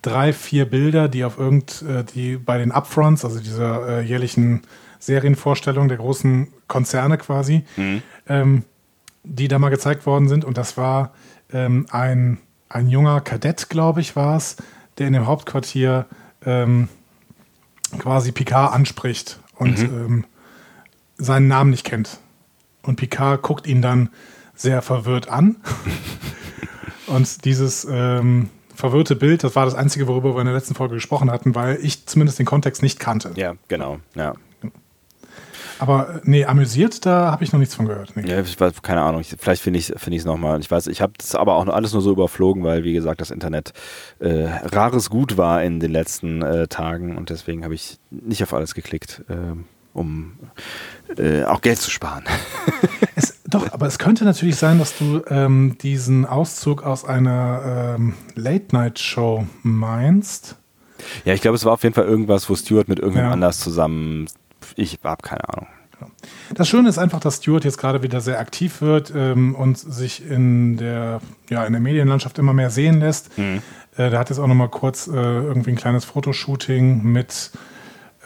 [0.01, 4.61] drei, vier Bilder, die auf irgend, äh, die bei den Upfronts, also dieser äh, jährlichen
[4.99, 8.01] Serienvorstellung der großen Konzerne quasi, mhm.
[8.27, 8.63] ähm,
[9.23, 10.45] die da mal gezeigt worden sind.
[10.45, 11.13] Und das war
[11.51, 14.57] ähm, ein, ein junger Kadett, glaube ich, war es,
[14.97, 16.05] der in dem Hauptquartier
[16.45, 16.89] ähm,
[17.99, 20.05] quasi Picard anspricht und mhm.
[20.05, 20.25] ähm,
[21.17, 22.19] seinen Namen nicht kennt.
[22.83, 24.09] Und Picard guckt ihn dann
[24.55, 25.57] sehr verwirrt an.
[27.07, 30.95] und dieses ähm, verwirrte Bild, das war das Einzige, worüber wir in der letzten Folge
[30.95, 33.31] gesprochen hatten, weil ich zumindest den Kontext nicht kannte.
[33.35, 33.97] Ja, genau.
[34.15, 34.35] Ja.
[35.79, 38.13] Aber äh, nee, amüsiert, da habe ich noch nichts von gehört.
[38.15, 38.29] Nee.
[38.29, 39.21] Ja, ich weiß, keine Ahnung.
[39.21, 40.59] Ich, vielleicht finde ich es find nochmal.
[40.59, 43.31] Ich weiß, ich habe das aber auch alles nur so überflogen, weil, wie gesagt, das
[43.31, 43.73] Internet
[44.19, 48.53] äh, rares Gut war in den letzten äh, Tagen und deswegen habe ich nicht auf
[48.53, 49.55] alles geklickt, äh,
[49.97, 50.33] um
[51.17, 52.23] äh, auch Geld zu sparen.
[53.15, 58.13] es, doch, aber es könnte natürlich sein, dass du ähm, diesen Auszug aus einer ähm,
[58.35, 60.55] Late-Night-Show meinst.
[61.25, 63.33] Ja, ich glaube, es war auf jeden Fall irgendwas, wo Stuart mit irgendjemand ja.
[63.33, 64.27] anders zusammen.
[64.75, 65.67] Ich habe keine Ahnung.
[66.53, 70.23] Das Schöne ist einfach, dass Stuart jetzt gerade wieder sehr aktiv wird ähm, und sich
[70.23, 73.35] in der, ja, in der Medienlandschaft immer mehr sehen lässt.
[73.37, 73.61] Mhm.
[73.95, 77.51] Äh, der hat jetzt auch noch mal kurz äh, irgendwie ein kleines Fotoshooting mit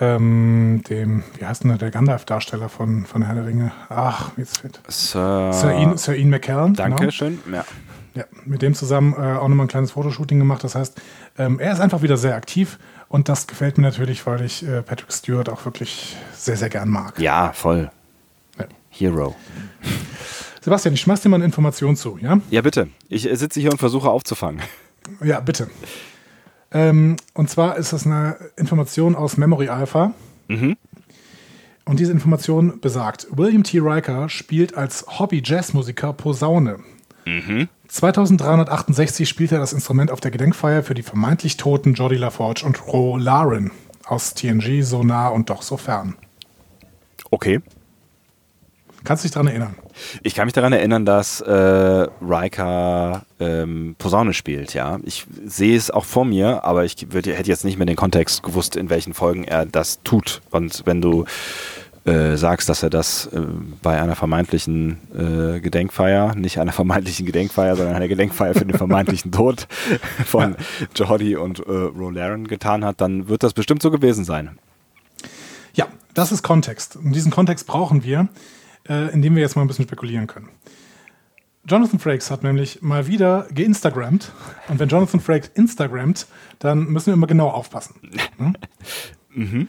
[0.01, 3.71] ähm, dem, wie heißt denn der Gandalf-Darsteller von, von Herr der Ringe?
[3.87, 4.81] Ach, jetzt fehlt.
[4.87, 6.73] Sir, Sir, Ian, Sir Ian McKellen.
[6.73, 7.39] Dankeschön.
[7.45, 7.57] Genau.
[7.57, 7.65] Ja.
[8.13, 10.65] Ja, mit dem zusammen äh, auch nochmal ein kleines Fotoshooting gemacht.
[10.65, 10.99] Das heißt,
[11.37, 14.81] ähm, er ist einfach wieder sehr aktiv und das gefällt mir natürlich, weil ich äh,
[14.81, 17.17] Patrick Stewart auch wirklich sehr, sehr gern mag.
[17.19, 17.89] Ja, voll.
[18.59, 18.65] Ja.
[18.89, 19.35] Hero.
[20.59, 22.39] Sebastian, ich schmeiß dir mal eine Information zu, ja?
[22.49, 22.89] Ja, bitte.
[23.07, 24.61] Ich äh, sitze hier und versuche aufzufangen.
[25.23, 25.69] Ja, bitte.
[26.71, 30.13] Ähm, und zwar ist das eine Information aus Memory Alpha.
[30.47, 30.77] Mhm.
[31.85, 33.79] Und diese Information besagt, William T.
[33.79, 36.79] Riker spielt als Hobby-Jazzmusiker Posaune.
[37.25, 37.67] Mhm.
[37.87, 42.87] 2368 spielte er das Instrument auf der Gedenkfeier für die vermeintlich toten Jodie LaForge und
[42.87, 43.71] Ro Laren
[44.05, 46.15] aus TNG so nah und doch so fern.
[47.29, 47.59] Okay.
[49.03, 49.75] Kannst du dich daran erinnern?
[50.23, 54.99] Ich kann mich daran erinnern, dass äh, Riker ähm, Posaune spielt, ja.
[55.03, 58.43] Ich sehe es auch vor mir, aber ich würd, hätte jetzt nicht mehr den Kontext
[58.43, 60.41] gewusst, in welchen Folgen er das tut.
[60.51, 61.25] Und wenn du
[62.03, 63.41] äh, sagst, dass er das äh,
[63.83, 69.31] bei einer vermeintlichen äh, Gedenkfeier, nicht einer vermeintlichen Gedenkfeier, sondern einer Gedenkfeier für den vermeintlichen
[69.31, 69.67] Tod
[70.25, 70.55] von
[70.95, 74.57] Jordi und äh, Rolaren getan hat, dann wird das bestimmt so gewesen sein.
[75.73, 76.95] Ja, das ist Kontext.
[76.95, 78.29] Und diesen Kontext brauchen wir,
[78.87, 80.49] äh, indem wir jetzt mal ein bisschen spekulieren können.
[81.65, 84.31] Jonathan Frakes hat nämlich mal wieder geinstagrammt.
[84.67, 86.25] Und wenn Jonathan Frakes Instagrammt,
[86.59, 87.95] dann müssen wir immer genau aufpassen.
[88.37, 88.55] Hm?
[89.33, 89.67] mhm.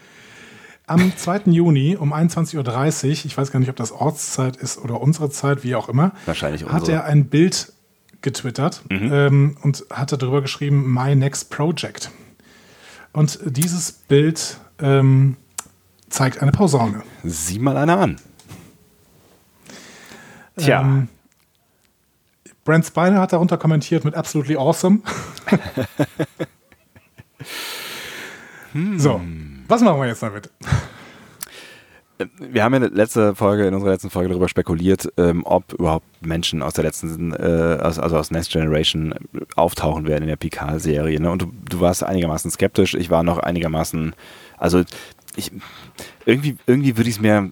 [0.85, 1.43] Am 2.
[1.45, 5.63] Juni um 21.30 Uhr, ich weiß gar nicht, ob das Ortszeit ist oder unsere Zeit,
[5.63, 7.71] wie auch immer, Wahrscheinlich hat er ein Bild
[8.21, 9.09] getwittert mhm.
[9.13, 12.11] ähm, und hatte darüber geschrieben, My Next Project.
[13.13, 15.37] Und dieses Bild ähm,
[16.09, 17.03] zeigt eine Posaune.
[17.23, 18.17] Sieh mal eine an.
[20.57, 20.81] Tja.
[20.81, 21.07] Ähm,
[22.63, 24.99] Brent Spiner hat darunter kommentiert mit absolutely awesome.
[28.71, 28.99] hm.
[28.99, 29.21] So,
[29.67, 30.49] was machen wir jetzt damit?
[32.37, 36.61] Wir haben ja letzte Folge, in unserer letzten Folge darüber spekuliert, ähm, ob überhaupt Menschen
[36.61, 39.13] aus der letzten, äh, also aus Next Generation
[39.55, 41.19] auftauchen werden in der Picard-Serie.
[41.19, 41.31] Ne?
[41.31, 44.15] Und du, du warst einigermaßen skeptisch, ich war noch einigermaßen,
[44.57, 44.83] also
[45.35, 45.51] ich,
[46.25, 47.49] irgendwie, irgendwie würde ich es mir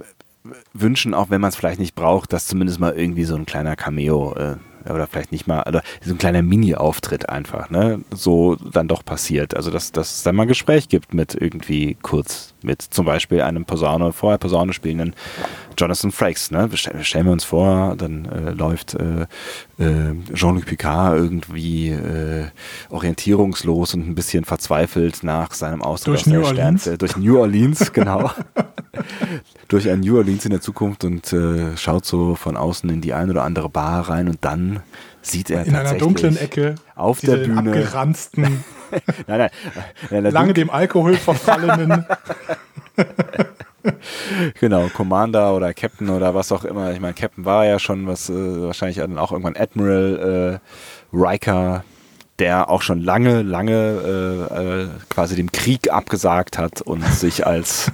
[0.73, 3.75] wünschen, auch wenn man es vielleicht nicht braucht, dass zumindest mal irgendwie so ein kleiner
[3.75, 4.55] Cameo äh,
[4.89, 9.55] oder vielleicht nicht mal, oder so ein kleiner Mini-Auftritt einfach, ne, so dann doch passiert.
[9.55, 13.41] Also, dass, dass es dann mal ein Gespräch gibt mit irgendwie kurz, mit zum Beispiel
[13.41, 15.13] einem Posaune, vorher Posaune spielenden
[15.77, 19.23] Jonathan Frakes, ne, stellen, wir uns vor, dann äh, läuft äh,
[19.79, 22.45] äh, Jean-Luc Picard irgendwie äh,
[22.89, 26.81] orientierungslos und ein bisschen verzweifelt nach seinem Austritt durch aus New Orleans.
[26.83, 28.31] Stern, durch New Orleans, genau.
[29.67, 33.13] durch ein New Orleans in der Zukunft und äh, schaut so von außen in die
[33.13, 34.81] ein oder andere Bar rein und dann
[35.21, 38.63] sieht er in einer dunklen Ecke auf der Bühne abgeranzten,
[39.27, 39.49] nein,
[40.09, 42.05] nein, lange dem Alkohol verfallenen
[44.59, 46.91] genau, Commander oder Captain oder was auch immer.
[46.91, 51.83] Ich meine, Captain war ja schon was, äh, wahrscheinlich dann auch irgendwann Admiral äh, Riker,
[52.39, 57.91] der auch schon lange, lange äh, äh quasi dem Krieg abgesagt hat und sich als,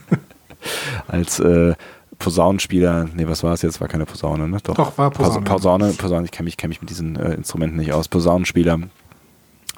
[1.08, 1.76] als äh,
[2.20, 3.80] Posaunenspieler, nee, was war es jetzt?
[3.80, 4.58] War keine Posaune, ne?
[4.64, 5.46] Doch, Doch war Posaune.
[5.46, 8.08] Posaune, Posaune ich kenne mich, kenn mich mit diesen äh, Instrumenten nicht aus.
[8.08, 8.80] Posaunenspieler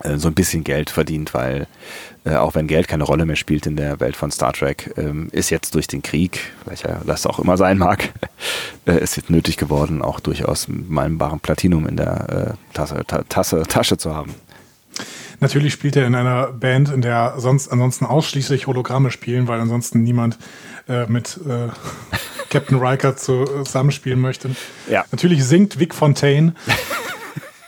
[0.03, 1.67] äh, so ein bisschen Geld verdient, weil
[2.23, 5.29] äh, auch wenn Geld keine Rolle mehr spielt in der Welt von Star Trek, ähm,
[5.31, 8.09] ist jetzt durch den Krieg, welcher das auch immer sein mag,
[8.85, 13.23] äh, ist jetzt nötig geworden, auch durchaus mal einen Platinum in der äh, Tasse, ta
[13.27, 14.33] Tasse, Tasche zu haben.
[15.39, 20.03] Natürlich spielt er in einer Band, in der sonst ansonsten ausschließlich Hologramme spielen, weil ansonsten
[20.03, 20.37] niemand
[20.87, 21.69] äh, mit äh,
[22.49, 24.49] Captain Riker zusammenspielen möchte.
[24.89, 25.05] Ja.
[25.11, 26.53] Natürlich singt Vic Fontaine.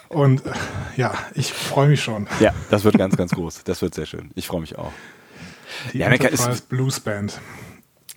[0.09, 0.51] Und äh,
[0.97, 2.27] ja, ich freue mich schon.
[2.39, 3.63] Ja, das wird ganz, ganz groß.
[3.63, 4.31] Das wird sehr schön.
[4.35, 4.91] Ich freue mich auch.
[5.93, 7.39] Die ja, Enterprise ist, Blues Band.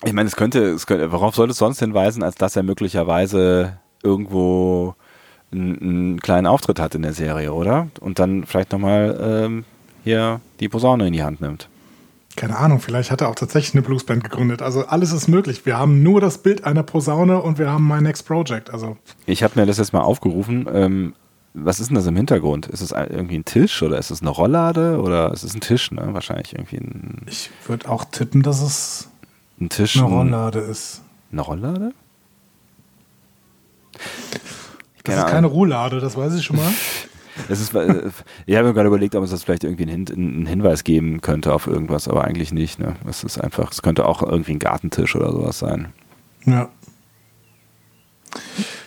[0.04, 3.78] Ich meine, es könnte, es könnte, worauf sollte es sonst hinweisen, als dass er möglicherweise
[4.02, 4.96] irgendwo
[5.54, 7.88] einen, einen kleinen Auftritt hat in der Serie, oder?
[8.00, 9.64] Und dann vielleicht nochmal ähm,
[10.02, 11.68] hier die Posaune in die Hand nimmt.
[12.36, 14.60] keine Ahnung, vielleicht hat er auch tatsächlich eine Bluesband gegründet.
[14.60, 15.64] Also alles ist möglich.
[15.66, 18.70] Wir haben nur das Bild einer Posaune und wir haben My Next Project.
[18.70, 20.66] Also ich habe mir das jetzt mal aufgerufen.
[20.72, 21.14] Ähm,
[21.56, 22.66] was ist denn das im Hintergrund?
[22.66, 25.92] Ist es irgendwie ein Tisch oder ist es eine Rolllade oder ist es ein Tisch?
[25.92, 26.08] Ne?
[26.10, 27.22] Wahrscheinlich irgendwie ein.
[27.26, 29.08] Ich würde auch tippen, dass es
[29.60, 31.02] ein Tisch, eine Rolllade ist.
[31.30, 31.92] Eine Rolllade?
[35.04, 36.70] Das ist keine Roulade, das weiß ich schon mal.
[37.48, 38.10] Es ist, äh,
[38.46, 41.20] ich habe mir gerade überlegt, ob es das vielleicht irgendwie einen, Hin einen, Hinweis geben
[41.20, 42.78] könnte auf irgendwas, aber eigentlich nicht.
[42.78, 42.94] Ne?
[43.08, 45.92] Es ist einfach, es könnte auch irgendwie ein Gartentisch oder sowas sein.
[46.46, 46.68] Ja.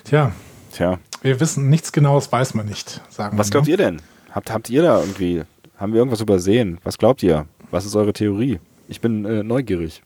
[0.05, 0.31] Tja.
[0.71, 0.97] Tja.
[1.21, 3.01] Wir wissen nichts Genaues, weiß man nicht.
[3.09, 3.71] Sagen Was glaubt ne?
[3.71, 4.01] ihr denn?
[4.31, 5.43] Habt, habt ihr da irgendwie,
[5.77, 6.79] haben wir irgendwas übersehen?
[6.83, 7.47] Was glaubt ihr?
[7.71, 8.59] Was ist eure Theorie?
[8.87, 10.03] Ich bin äh, neugierig.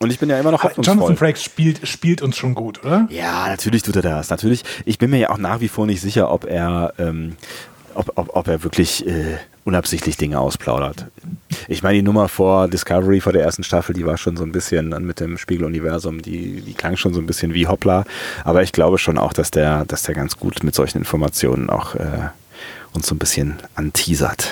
[0.00, 0.96] Und ich bin ja immer noch hoffnungsvoll.
[0.96, 3.06] Jonathan Frakes spielt, spielt uns schon gut, oder?
[3.10, 4.30] Ja, natürlich tut er das.
[4.30, 4.64] Natürlich.
[4.84, 7.36] Ich bin mir ja auch nach wie vor nicht sicher, ob er, ähm,
[7.94, 11.06] ob, ob, ob er wirklich äh, unabsichtlich Dinge ausplaudert.
[11.68, 14.52] Ich meine, die Nummer vor Discovery, vor der ersten Staffel, die war schon so ein
[14.52, 18.04] bisschen mit dem Spiegeluniversum, die, die klang schon so ein bisschen wie Hoppla.
[18.44, 21.94] Aber ich glaube schon auch, dass der, dass der ganz gut mit solchen Informationen auch
[21.94, 22.28] äh,
[22.92, 24.50] uns so ein bisschen anteasert.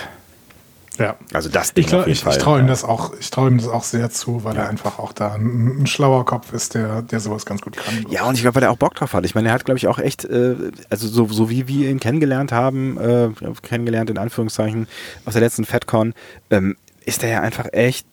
[0.98, 1.16] Ja.
[1.32, 3.84] Also das Ding Ich, ich, ich traue ihm das auch, ich traue ihm das auch
[3.84, 4.62] sehr zu, weil ja.
[4.62, 8.06] er einfach auch da ein, ein, schlauer Kopf ist, der, der sowas ganz gut kann.
[8.10, 9.24] Ja, und ich glaube, weil er auch Bock drauf hat.
[9.24, 10.56] Ich meine, er hat, glaube ich, auch echt, äh,
[10.90, 13.30] also so, so wie wir ihn kennengelernt haben, äh,
[13.62, 14.86] kennengelernt in Anführungszeichen,
[15.24, 16.14] auf der letzten FedCon,
[16.50, 18.06] ähm, ist er ja einfach echt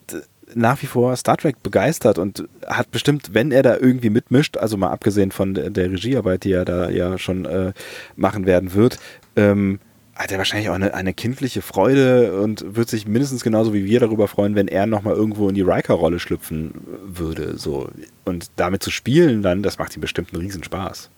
[0.56, 4.78] nach wie vor Star Trek begeistert und hat bestimmt, wenn er da irgendwie mitmischt, also
[4.78, 7.74] mal abgesehen von der, der Regiearbeit, die er da ja schon äh,
[8.16, 9.00] machen werden wird,
[9.36, 9.80] ähm,
[10.20, 14.02] hat er wahrscheinlich auch eine, eine, kindliche Freude und wird sich mindestens genauso wie wir
[14.02, 16.74] darüber freuen, wenn er nochmal irgendwo in die Riker-Rolle schlüpfen
[17.06, 17.58] würde.
[17.58, 17.90] So.
[18.26, 21.10] Und damit zu spielen dann, das macht ihm bestimmt einen Riesenspaß.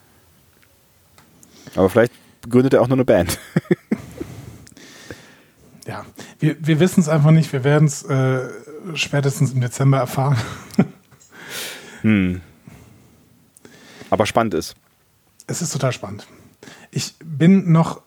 [1.73, 2.13] Aber vielleicht
[2.47, 3.39] gründet er auch nur eine Band.
[5.87, 6.05] ja,
[6.39, 7.51] wir, wir wissen es einfach nicht.
[7.53, 8.47] Wir werden es äh,
[8.93, 10.37] spätestens im Dezember erfahren.
[12.01, 12.41] hm.
[14.11, 14.75] Aber spannend ist.
[15.47, 16.27] Es ist total spannend.
[16.91, 18.03] Ich bin noch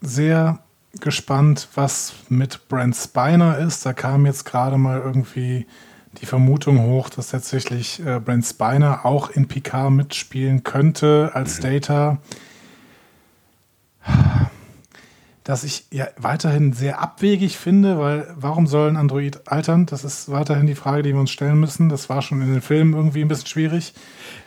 [0.00, 0.58] sehr
[0.98, 3.86] gespannt, was mit Brent Spiner ist.
[3.86, 5.66] Da kam jetzt gerade mal irgendwie
[6.20, 11.62] die Vermutung hoch, dass tatsächlich äh, Brent Spiner auch in Picard mitspielen könnte als mhm.
[11.62, 12.18] Data.
[15.44, 19.86] Das ich ja weiterhin sehr abwegig finde, weil warum soll ein Android altern?
[19.86, 21.88] Das ist weiterhin die Frage, die wir uns stellen müssen.
[21.88, 23.94] Das war schon in den Filmen irgendwie ein bisschen schwierig.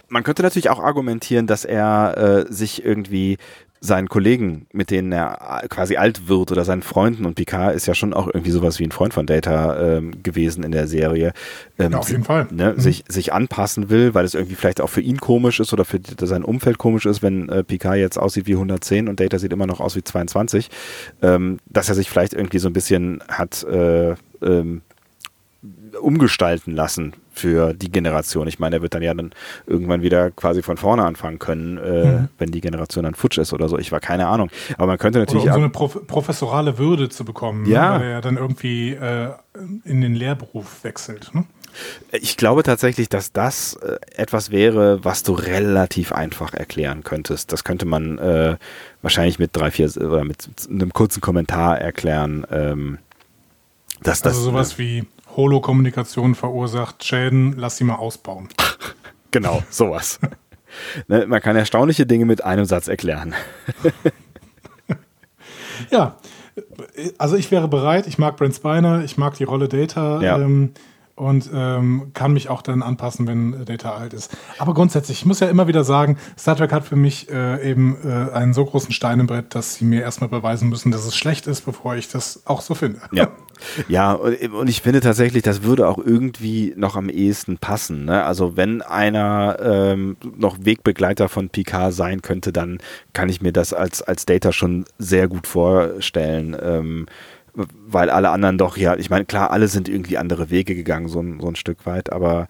[0.08, 3.38] Man könnte natürlich auch argumentieren, dass er äh, sich irgendwie
[3.84, 7.94] seinen Kollegen, mit denen er quasi alt wird oder seinen Freunden und Picard ist ja
[7.94, 11.34] schon auch irgendwie sowas wie ein Freund von Data ähm, gewesen in der Serie.
[11.78, 12.48] Ähm, ja, auf jeden Fall.
[12.50, 12.80] Ne, mhm.
[12.80, 16.00] sich, sich anpassen will, weil es irgendwie vielleicht auch für ihn komisch ist oder für
[16.22, 19.68] sein Umfeld komisch ist, wenn äh, Picard jetzt aussieht wie 110 und Data sieht immer
[19.68, 20.70] noch aus wie 22,
[21.22, 24.82] ähm, dass er sich vielleicht irgendwie so ein bisschen hat äh, ähm,
[26.00, 28.48] umgestalten lassen für die Generation.
[28.48, 29.32] Ich meine, er wird dann ja dann
[29.66, 32.30] irgendwann wieder quasi von vorne anfangen können, äh, mhm.
[32.38, 33.78] wenn die Generation dann futsch ist oder so.
[33.78, 34.50] Ich war keine Ahnung.
[34.78, 35.44] Aber man könnte natürlich.
[35.44, 37.70] Oder um so eine Prof professorale Würde zu bekommen, ne?
[37.70, 37.98] ja.
[37.98, 38.04] Ne?
[38.04, 39.30] weil er dann irgendwie äh,
[39.84, 41.34] in den Lehrberuf wechselt.
[41.34, 41.46] Ne?
[42.12, 47.52] Ich glaube tatsächlich, dass das äh, etwas wäre, was du relativ einfach erklären könntest.
[47.52, 48.58] Das könnte man äh,
[49.02, 52.46] wahrscheinlich mit drei, vier oder mit einem kurzen Kommentar erklären.
[52.52, 53.00] Ähm,
[54.04, 58.50] dass also das, sowas wie Holo-Kommunikation verursacht Schäden, lass sie mal ausbauen.
[59.32, 60.20] genau, sowas.
[61.08, 63.34] ne, man kann erstaunliche Dinge mit einem Satz erklären.
[65.92, 66.18] ja,
[67.18, 70.22] also ich wäre bereit, ich mag Brent Spiner, ich mag die Rolle Data.
[70.22, 70.38] Ja.
[70.38, 70.72] Ähm,
[71.16, 74.36] und ähm, kann mich auch dann anpassen, wenn Data alt ist.
[74.58, 77.98] Aber grundsätzlich, ich muss ja immer wieder sagen, Star Trek hat für mich äh, eben
[78.04, 81.16] äh, einen so großen Stein im Brett, dass sie mir erstmal beweisen müssen, dass es
[81.16, 83.00] schlecht ist, bevor ich das auch so finde.
[83.12, 83.28] Ja,
[83.88, 88.06] ja und ich finde tatsächlich, das würde auch irgendwie noch am ehesten passen.
[88.06, 88.24] Ne?
[88.24, 92.80] Also wenn einer ähm, noch Wegbegleiter von Picard sein könnte, dann
[93.14, 96.58] kann ich mir das als, als Data schon sehr gut vorstellen.
[96.60, 97.06] Ähm,
[97.54, 101.20] weil alle anderen doch, ja, ich meine, klar, alle sind irgendwie andere Wege gegangen, so
[101.20, 102.48] ein, so ein Stück weit, aber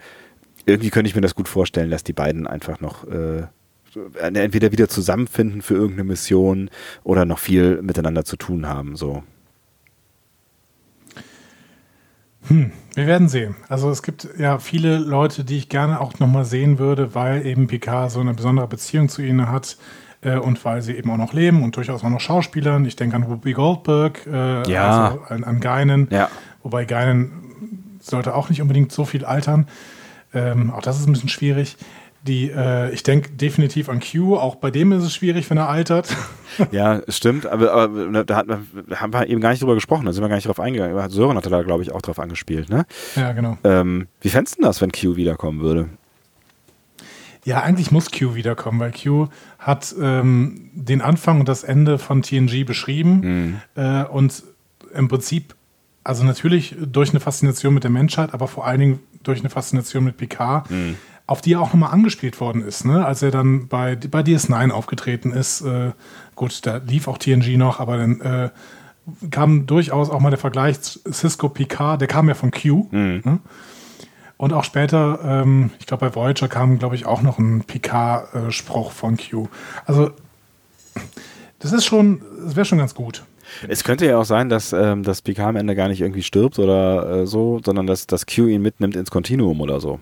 [0.66, 3.44] irgendwie könnte ich mir das gut vorstellen, dass die beiden einfach noch äh,
[4.18, 6.70] entweder wieder zusammenfinden für irgendeine Mission
[7.04, 9.24] oder noch viel miteinander zu tun haben, so.
[12.48, 13.56] Hm, wir werden sehen.
[13.70, 17.68] Also es gibt ja viele Leute, die ich gerne auch nochmal sehen würde, weil eben
[17.68, 19.78] Picard so eine besondere Beziehung zu ihnen hat
[20.24, 22.86] äh, und weil sie eben auch noch leben und durchaus auch noch Schauspielern.
[22.86, 25.08] Ich denke an Whoopi Goldberg, äh, ja.
[25.08, 26.30] also an, an Geinen, ja.
[26.64, 29.68] wobei Geinen sollte auch nicht unbedingt so viel altern.
[30.34, 31.78] Ähm, auch das ist ein bisschen schwierig.
[32.26, 34.38] Die, äh, ich denke definitiv an Q.
[34.38, 36.08] Auch bei dem ist es schwierig, wenn er altert.
[36.70, 37.48] Ja, stimmt.
[37.48, 38.60] Aber, aber ne, da, hat, da
[38.98, 40.06] haben wir eben gar nicht drüber gesprochen.
[40.06, 41.10] Da sind wir gar nicht drauf eingegangen.
[41.10, 42.70] Sören hatte da, glaube ich, auch drauf angespielt.
[42.70, 42.86] Ne?
[43.16, 43.58] Ja, genau.
[43.64, 45.90] Ähm, wie fändest du das, wenn Q wiederkommen würde?
[47.46, 49.28] Ja, eigentlich muss Q wiederkommen, weil Q
[49.60, 53.20] hat ähm, den Anfang und das Ende von TNG beschrieben
[53.76, 53.82] Mhm.
[53.82, 54.44] äh, und
[54.96, 55.56] im Prinzip,
[56.04, 60.04] also natürlich durch eine Faszination mit der Menschheit, aber vor allen Dingen durch eine Faszination
[60.04, 60.96] mit Picard, Mhm.
[61.28, 63.06] auf die er auch nochmal angespielt worden ist, ne?
[63.06, 65.62] als er dann bei, bei DS9 aufgetreten ist.
[65.62, 65.92] Äh,
[66.36, 68.50] gut, da lief auch TNG noch, aber dann äh,
[69.32, 70.78] kam durchaus auch mal der Vergleich
[71.12, 72.88] Cisco Picard, der kam ja von Q.
[72.92, 73.40] Ne?
[74.44, 78.92] Und auch später, ähm, ich glaube, bei Voyager kam, glaube ich, auch noch ein Picard-Spruch
[78.92, 79.48] von Q.
[79.86, 80.12] Also,
[81.60, 83.24] das ist schon, das wäre schon ganz gut.
[83.70, 86.60] Es könnte ja auch sein, dass, ähm, dass Picard am Ende gar nicht irgendwie stirbt
[86.60, 90.02] oder äh, so, sondern dass, dass Q ihn mitnimmt ins Kontinuum oder so.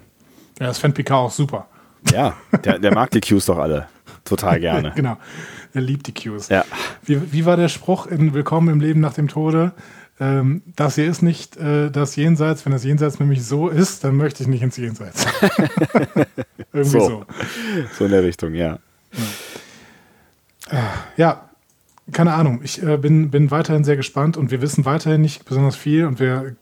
[0.59, 1.67] Ja, das fände Picard auch super.
[2.11, 2.33] Ja,
[2.65, 3.89] der, der mag die Qs doch alle.
[4.25, 4.91] Total gerne.
[4.95, 5.17] genau.
[5.75, 6.49] Er liebt die Qs.
[6.49, 6.65] Ja.
[7.03, 9.71] Wie, wie war der Spruch in Willkommen im Leben nach dem Tode?
[10.19, 12.65] Ähm, das hier ist nicht äh, das Jenseits.
[12.65, 15.25] Wenn das Jenseits nämlich so ist, dann möchte ich nicht ins Jenseits.
[16.73, 17.07] Irgendwie So.
[17.07, 17.25] so.
[17.97, 18.79] So in der Richtung, ja.
[21.17, 21.49] Ja,
[22.11, 22.61] keine Ahnung.
[22.63, 26.05] Ich äh, bin, bin weiterhin sehr gespannt und wir wissen weiterhin nicht besonders viel.
[26.05, 26.55] Und wir,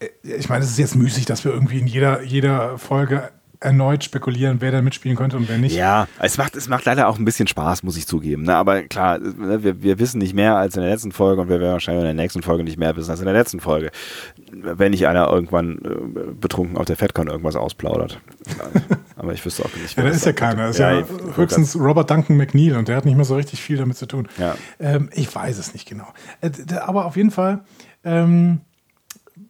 [0.00, 4.04] äh, ich meine, es ist jetzt müßig, dass wir irgendwie in jeder, jeder Folge erneut
[4.04, 5.74] spekulieren, wer da mitspielen könnte und wer nicht.
[5.74, 8.44] Ja, es macht, es macht leider auch ein bisschen Spaß, muss ich zugeben.
[8.44, 8.54] Ne?
[8.54, 11.58] Aber klar, ne, wir, wir wissen nicht mehr als in der letzten Folge und wir
[11.60, 13.90] werden wahrscheinlich in der nächsten Folge nicht mehr wissen als in der letzten Folge.
[14.52, 18.20] Wenn nicht einer irgendwann äh, betrunken auf der FedCon irgendwas ausplaudert.
[19.16, 19.96] Aber ich wüsste auch nicht.
[19.96, 20.68] Ja, da ist ja keiner.
[20.68, 23.76] Ist ja, ich- höchstens Robert Duncan McNeil und der hat nicht mehr so richtig viel
[23.76, 24.28] damit zu tun.
[24.38, 24.54] Ja.
[24.78, 26.06] Ähm, ich weiß es nicht genau.
[26.40, 27.64] Äh, aber auf jeden Fall
[28.04, 28.60] ähm,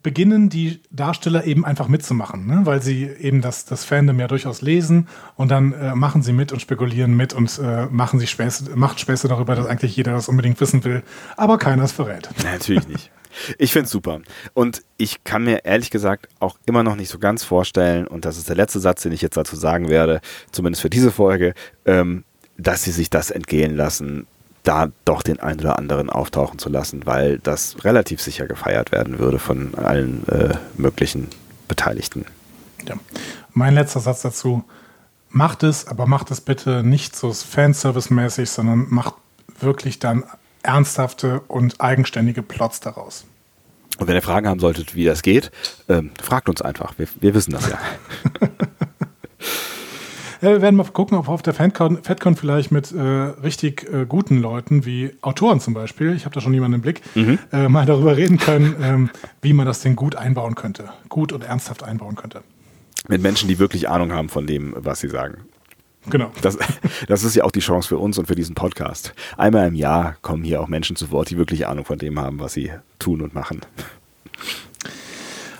[0.01, 2.61] beginnen die Darsteller eben einfach mitzumachen, ne?
[2.63, 6.51] weil sie eben das, das Fandom ja durchaus lesen und dann äh, machen sie mit
[6.51, 10.29] und spekulieren mit und äh, machen sich Späße, macht Späße darüber, dass eigentlich jeder das
[10.29, 11.03] unbedingt wissen will,
[11.35, 12.29] aber keiner es verrät.
[12.43, 13.11] Natürlich nicht.
[13.57, 14.21] Ich finde es super.
[14.53, 18.37] Und ich kann mir ehrlich gesagt auch immer noch nicht so ganz vorstellen, und das
[18.37, 21.53] ist der letzte Satz, den ich jetzt dazu sagen werde, zumindest für diese Folge,
[21.85, 22.23] ähm,
[22.57, 24.27] dass sie sich das entgehen lassen,
[24.69, 29.17] da doch den einen oder anderen auftauchen zu lassen, weil das relativ sicher gefeiert werden
[29.17, 31.27] würde von allen äh, möglichen
[31.67, 32.25] Beteiligten.
[32.87, 32.93] Ja.
[33.51, 34.63] Mein letzter Satz dazu.
[35.31, 39.15] Macht es, aber macht es bitte nicht so Fanservice-mäßig, sondern macht
[39.59, 40.23] wirklich dann
[40.61, 43.25] ernsthafte und eigenständige Plots daraus.
[43.97, 45.51] Und wenn ihr Fragen haben solltet, wie das geht,
[45.87, 46.93] ähm, fragt uns einfach.
[46.97, 47.79] Wir, wir wissen das ja.
[50.41, 54.05] Ja, wir werden mal gucken, ob wir auf der FedCon vielleicht mit äh, richtig äh,
[54.05, 57.01] guten Leuten, wie Autoren zum Beispiel, ich habe da schon jemanden im Blick,
[57.51, 59.09] äh, mal darüber reden können, ähm,
[59.41, 60.89] wie man das denn gut einbauen könnte.
[61.09, 62.41] Gut und ernsthaft einbauen könnte.
[63.09, 65.39] Mit Menschen, die wirklich Ahnung haben von dem, was sie sagen.
[66.09, 66.31] Genau.
[66.41, 66.57] Das,
[67.07, 69.13] das ist ja auch die Chance für uns und für diesen Podcast.
[69.37, 72.39] Einmal im Jahr kommen hier auch Menschen zu Wort, die wirklich Ahnung von dem haben,
[72.39, 73.61] was sie tun und machen.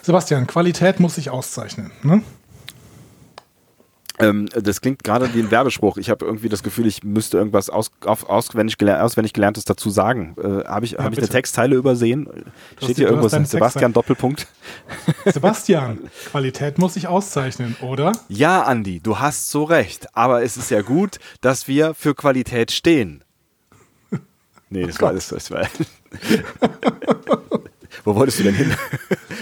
[0.04, 1.92] Sebastian, Qualität muss sich auszeichnen.
[2.02, 2.24] Ne?
[4.21, 5.97] Ähm, das klingt gerade wie ein Werbespruch.
[5.97, 9.89] Ich habe irgendwie das Gefühl, ich müsste irgendwas aus, auf, auswendig, geler auswendig Gelerntes dazu
[9.89, 10.36] sagen.
[10.38, 11.29] Äh, habe ich, hab ich eine bitte.
[11.29, 12.27] Textzeile übersehen?
[12.77, 13.49] Steht die- hier du irgendwas?
[13.49, 14.47] Sebastian Doppelpunkt?
[15.25, 15.99] Sebastian,
[16.32, 18.12] Qualität muss sich auszeichnen, oder?
[18.27, 20.08] Ja, Andi, du hast so recht.
[20.15, 23.23] Aber es ist ja gut, dass wir für Qualität stehen.
[24.69, 25.29] Nee, das war das.
[25.29, 25.62] das war
[28.03, 28.73] Wo wolltest du denn hin?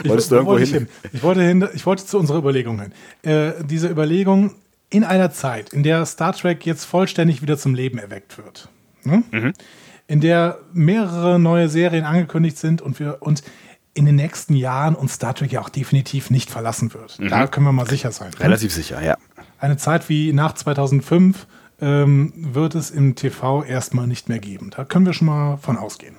[0.06, 0.88] wolltest du Wo irgendwo wollte ich hin?
[1.14, 2.92] Ich wollte, hin, ich wollte zu unserer Überlegung hin.
[3.24, 4.56] Äh, diese Überlegung
[4.90, 8.70] in einer Zeit, in der Star Trek jetzt vollständig wieder zum Leben erweckt wird,
[9.04, 9.24] ne?
[9.32, 9.54] Mhm.
[10.08, 13.44] in der mehrere neue Serien angekündigt sind und wir und
[13.94, 17.18] in den nächsten Jahren uns Star Trek ja auch definitiv nicht verlassen wird.
[17.32, 18.30] Da können wir mal sicher sein.
[18.30, 18.36] ne?
[18.38, 18.42] Mhm.
[18.44, 19.18] Relativ sicher, ja.
[19.60, 21.48] Eine Zeit wie nach 2005
[21.82, 24.70] ähm, wird es im TV erstmal nicht mehr geben.
[24.70, 26.16] Da können wir schon mal von ausgehen.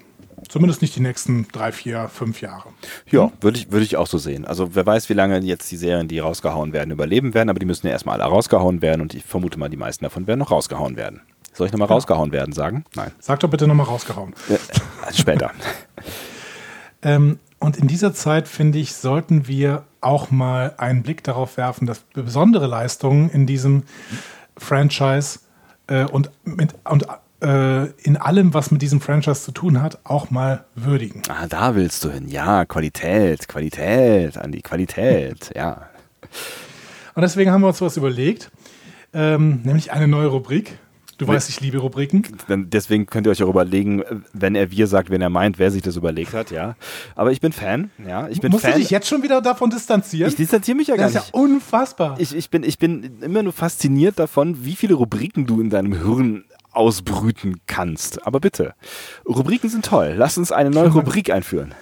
[0.49, 2.71] Zumindest nicht die nächsten drei, vier, fünf Jahre.
[3.11, 4.45] Ja, würde ich, würde ich auch so sehen.
[4.45, 7.67] Also wer weiß, wie lange jetzt die Serien, die rausgehauen werden, überleben werden, aber die
[7.67, 10.51] müssen ja erstmal alle rausgehauen werden und ich vermute mal, die meisten davon werden noch
[10.51, 11.21] rausgehauen werden.
[11.53, 12.85] Soll ich nochmal rausgehauen werden sagen?
[12.95, 13.11] Nein.
[13.19, 14.35] Sag doch bitte nochmal rausgehauen.
[14.49, 15.51] Äh, später.
[17.03, 21.87] Ähm, und in dieser Zeit, finde ich, sollten wir auch mal einen Blick darauf werfen,
[21.87, 23.83] dass besondere Leistungen in diesem
[24.57, 25.41] Franchise
[25.89, 27.07] äh, und, mit, und
[27.41, 31.23] in allem, was mit diesem Franchise zu tun hat, auch mal würdigen.
[31.29, 32.29] Ah, da willst du hin.
[32.29, 35.89] Ja, Qualität, Qualität, Andi, Qualität, ja.
[37.15, 38.51] Und deswegen haben wir uns was überlegt,
[39.13, 40.79] ähm, nämlich eine neue Rubrik.
[41.19, 42.23] Du weißt, ich liebe Rubriken.
[42.49, 45.83] Deswegen könnt ihr euch auch überlegen, wenn er wir sagt, wenn er meint, wer sich
[45.83, 46.77] das überlegt hat, ja.
[47.17, 48.29] Aber ich bin Fan, ja.
[48.29, 48.75] Ich bin Musst Fan.
[48.75, 50.29] du dich jetzt schon wieder davon distanzieren?
[50.29, 51.35] ich distanziere mich ja gar das ist nicht.
[51.35, 52.15] ja unfassbar.
[52.21, 55.93] Ich, ich, bin, ich bin immer nur fasziniert davon, wie viele Rubriken du in deinem
[55.93, 58.27] Hirn ausbrüten kannst.
[58.27, 58.75] Aber bitte,
[59.27, 60.15] Rubriken sind toll.
[60.17, 61.75] Lass uns eine neue Rubrik einführen.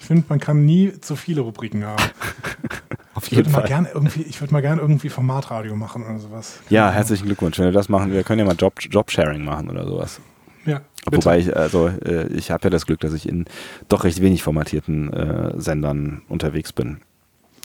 [0.00, 2.02] Ich finde, man kann nie zu viele Rubriken haben.
[3.14, 6.58] Auf Ich würde mal gerne irgendwie, ich würde mal gerne irgendwie Formatradio machen oder sowas.
[6.70, 7.58] Ja, herzlichen Glückwunsch.
[7.58, 10.20] Wenn wir das machen, wir können ja mal Job, Jobsharing machen oder sowas.
[10.64, 11.16] Ja, bitte.
[11.24, 13.44] Wobei ich, also, äh, ich habe ja das Glück, dass ich in
[13.88, 17.00] doch recht wenig formatierten äh, Sendern unterwegs bin.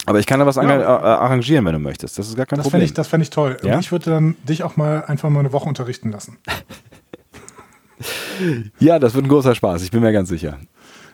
[0.06, 0.64] Aber ich kann da was Ja.
[0.64, 2.20] äh, arrangieren, wenn du möchtest.
[2.20, 2.82] Das ist gar kein das Problem.
[2.82, 3.58] fände ich, das fänd ich toll.
[3.64, 3.80] Ja?
[3.80, 6.38] Ich würde dann dich auch mal einfach mal eine Woche unterrichten lassen.
[8.80, 10.58] ja, das wird ein großer Spaß, ich bin mir ganz sicher.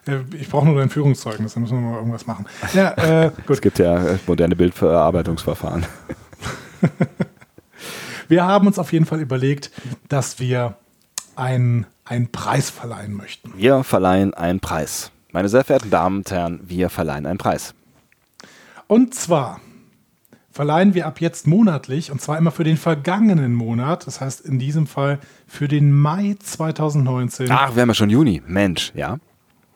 [0.08, 2.46] Äh, Ich brauche nur dein Führungszeugnis, dann müssen wir mal irgendwas machen.
[2.74, 3.62] Ja, äh, Es gut.
[3.62, 5.86] gibt ja äh, moderne Bildverarbeitungsverfahren.
[8.28, 9.72] Wir haben uns auf jeden Fall überlegt,
[10.08, 10.76] dass wir
[11.36, 13.52] einen, einen Preis verleihen möchten.
[13.58, 15.12] Wir verleihen einen Preis.
[15.34, 17.74] Meine sehr verehrten Damen und Herren, wir verleihen einen Preis.
[18.92, 19.62] Und zwar
[20.50, 24.60] verleihen wir ab jetzt monatlich, und zwar immer für den vergangenen Monat, das heißt in
[24.60, 27.50] diesem Fall für den Mai 2019.
[27.50, 28.42] Ach, wir haben ja schon Juni.
[28.46, 29.18] Mensch, ja.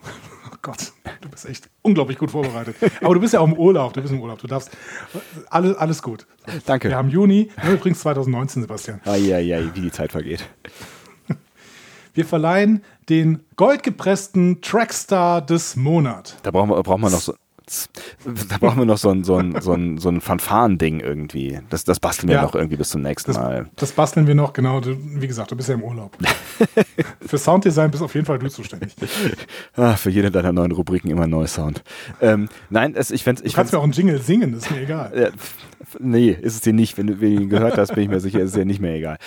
[0.52, 0.92] Oh Gott,
[1.22, 2.76] du bist echt unglaublich gut vorbereitet.
[3.02, 4.76] Aber du bist ja auch im Urlaub, du bist im Urlaub, du darfst,
[5.50, 6.28] alles, alles gut.
[6.66, 6.90] Danke.
[6.90, 9.00] Wir haben Juni, ja, übrigens 2019, Sebastian.
[9.06, 10.50] Eieiei, wie die Zeit vergeht.
[12.14, 16.36] Wir verleihen den goldgepressten Trackstar des Monats.
[16.44, 17.36] Da brauchen wir, brauchen wir noch so.
[18.48, 21.60] Da brauchen wir noch so ein, so ein, so ein, so ein Fanfaren-Ding irgendwie.
[21.70, 22.42] Das, das basteln wir Ja.
[22.44, 23.68] noch irgendwie bis zum nächsten Das, Mal.
[23.76, 24.80] das basteln wir noch, genau.
[24.82, 26.16] Du, wie gesagt, du bist ja im Urlaub.
[27.26, 28.96] Für Sounddesign bist auf jeden Fall du zuständig.
[28.96, 31.84] Du Ah, für jede deiner neuen Rubriken immer ein neuer Sound.
[32.22, 34.72] Ähm, nein, es, ich fände ich kannst fänd's, mir auch einen Jingle singen, das ist
[34.72, 35.12] mir egal.
[35.16, 35.28] Ja,
[36.00, 36.98] nee, ist es dir nicht.
[36.98, 38.80] Wenn du, wenn du ihn gehört hast, bin ich mir sicher, ist es dir nicht
[38.80, 39.18] mehr egal.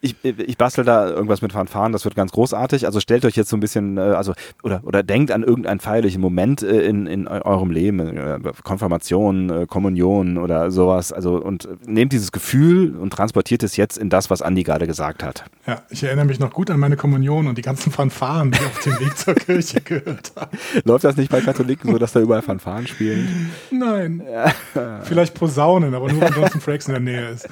[0.00, 2.86] Ich, ich bastel da irgendwas mit Fanfaren, das wird ganz großartig.
[2.86, 4.32] Also stellt euch jetzt so ein bisschen, äh, also,
[4.62, 9.50] oder, oder denkt an irgendeinen feierlichen Moment äh, in, in eu- eurem Leben, äh, Konfirmation,
[9.50, 11.12] äh, Kommunion oder sowas.
[11.12, 15.22] Also, und nehmt dieses Gefühl und transportiert es jetzt in das, was Andi gerade gesagt
[15.22, 15.44] hat.
[15.66, 18.66] Ja, ich erinnere mich noch gut an meine Kommunion und die ganzen Fanfaren, die ich
[18.66, 20.56] auf dem Weg zur Kirche gehört habe.
[20.84, 23.50] Läuft das nicht bei Katholiken so, dass da überall Fanfaren spielen?
[23.70, 24.22] Nein.
[25.02, 27.48] Vielleicht Posaunen, aber nur wenn Jonathan Frakes in der Nähe ist.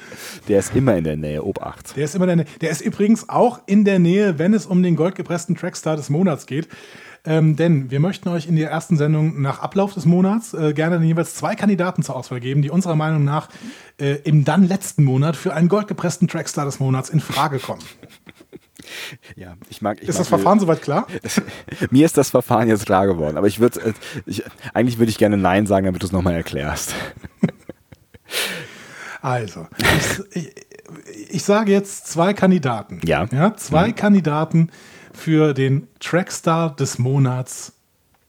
[0.47, 1.95] Der ist immer in der Nähe, Obacht.
[1.95, 2.45] Der ist immer in der Nähe.
[2.61, 6.45] Der ist übrigens auch in der Nähe, wenn es um den goldgepressten Trackstar des Monats
[6.45, 6.67] geht.
[7.27, 11.03] Ähm, denn wir möchten euch in der ersten Sendung nach Ablauf des Monats äh, gerne
[11.05, 13.49] jeweils zwei Kandidaten zur Auswahl geben, die unserer Meinung nach
[13.99, 17.83] äh, im dann letzten Monat für einen goldgepressten Trackstar des Monats in Frage kommen.
[19.35, 21.07] Ja, ich mag, ich Ist mag das Verfahren soweit klar?
[21.91, 23.93] Mir ist das Verfahren jetzt klar geworden, aber ich würde, äh,
[24.25, 26.93] ich, eigentlich würde ich gerne Nein sagen, damit du es nochmal erklärst.
[29.19, 29.67] Also,
[30.31, 30.53] ich, ich,
[31.31, 33.01] ich sage jetzt zwei Kandidaten.
[33.03, 33.25] Ja.
[33.31, 34.69] ja zwei Kandidaten
[35.17, 37.73] für den Trackstar des Monats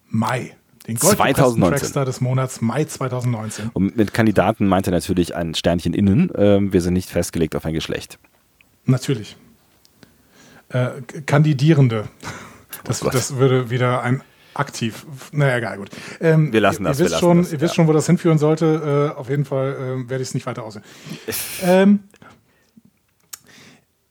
[0.09, 0.55] Mai.
[0.87, 1.79] Den goldgepressten 2019.
[1.79, 3.71] Trackstar des Monats Mai 2019.
[3.75, 6.31] Und mit Kandidaten meint er natürlich ein Sternchen innen.
[6.35, 8.19] Ähm, wir sind nicht festgelegt auf ein Geschlecht.
[8.87, 9.37] Natürlich.
[10.71, 12.09] Äh, Kandidierende.
[12.85, 14.23] Das, Oh das würde wieder ein
[14.55, 15.07] aktiv.
[15.33, 15.91] Naja, egal, gut.
[16.21, 17.75] Ähm, Wir lassen ihr, das, Ihr wir wisst, lassen schon, das, ihr wisst ja.
[17.77, 19.13] schon, wo das hinführen sollte.
[19.15, 19.75] Äh, auf jeden Fall
[20.07, 20.85] äh, werde ich es nicht weiter aussehen.
[21.63, 22.01] ähm,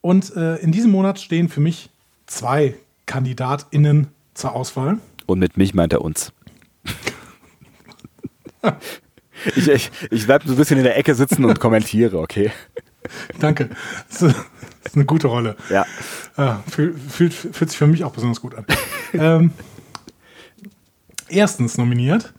[0.02, 1.90] und äh, in diesem Monat stehen für mich
[2.28, 2.76] zwei
[3.06, 5.00] KandidatInnen zur Auswahl.
[5.26, 6.32] Und mit mich meint er uns.
[9.56, 12.52] ich ich, ich bleibe so ein bisschen in der Ecke sitzen und kommentiere, okay?
[13.40, 13.70] Danke.
[14.10, 14.36] Das ist,
[14.94, 15.56] eine gute Rolle.
[15.70, 15.86] Ja.
[16.38, 18.66] Ja, fühlt, fühlt, fühlt sich für mich auch besonders gut an.
[19.14, 19.52] ähm,
[21.30, 22.34] erstens nominiert,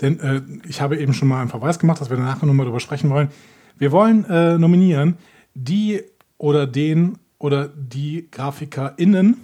[0.00, 2.80] denn äh, ich habe eben schon mal einen Verweis gemacht, dass wir danach nochmal darüber
[2.80, 3.28] sprechen wollen.
[3.78, 5.16] Wir wollen äh, nominieren
[5.54, 6.02] die
[6.36, 9.36] oder den oder die GrafikerInnen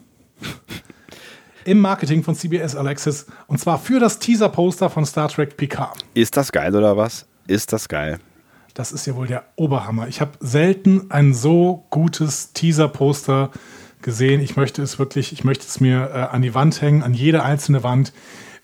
[1.67, 6.03] im Marketing von CBS Alexis und zwar für das Teaser-Poster von Star Trek Picard.
[6.15, 7.27] Ist das geil oder was?
[7.47, 8.19] Ist das geil?
[8.73, 10.09] Das ist ja wohl der Oberhammer.
[10.09, 13.51] Ich habe selten ein so gutes Teaser-Poster
[14.01, 14.41] gesehen.
[14.41, 17.43] Ich möchte es wirklich, ich möchte es mir äh, an die Wand hängen, an jede
[17.43, 18.15] einzelne Wand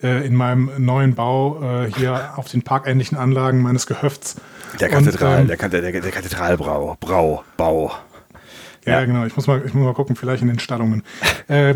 [0.02, 4.36] äh, in meinem neuen Bau äh, hier auf den parkähnlichen Anlagen meines Gehöfts.
[4.80, 7.92] Der Und, Kathedral, ähm, der, der, der Kathedralbrau, Brau, Bau.
[8.86, 9.04] Ja, Ja.
[9.04, 9.24] genau.
[9.26, 11.02] Ich muss, mal, ich muss mal gucken, vielleicht in den Stallungen.
[11.48, 11.74] äh,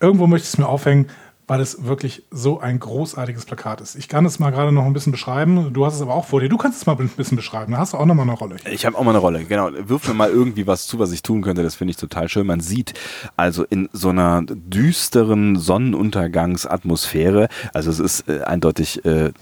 [0.00, 1.06] irgendwo möchte ich es mir aufhängen.
[1.48, 3.96] Weil es wirklich so ein großartiges Plakat ist.
[3.96, 5.72] Ich kann es mal gerade noch ein bisschen beschreiben.
[5.72, 6.50] Du hast es aber auch vor dir.
[6.50, 7.72] Du kannst es mal ein bisschen beschreiben.
[7.72, 8.56] Da hast du auch noch mal eine Rolle.
[8.70, 9.70] Ich habe auch mal eine Rolle, genau.
[9.72, 11.62] Wirf mir mal irgendwie was zu, was ich tun könnte.
[11.62, 12.46] Das finde ich total schön.
[12.46, 12.92] Man sieht
[13.36, 19.32] also in so einer düsteren Sonnenuntergangsatmosphäre, also es ist äh, eindeutig äh,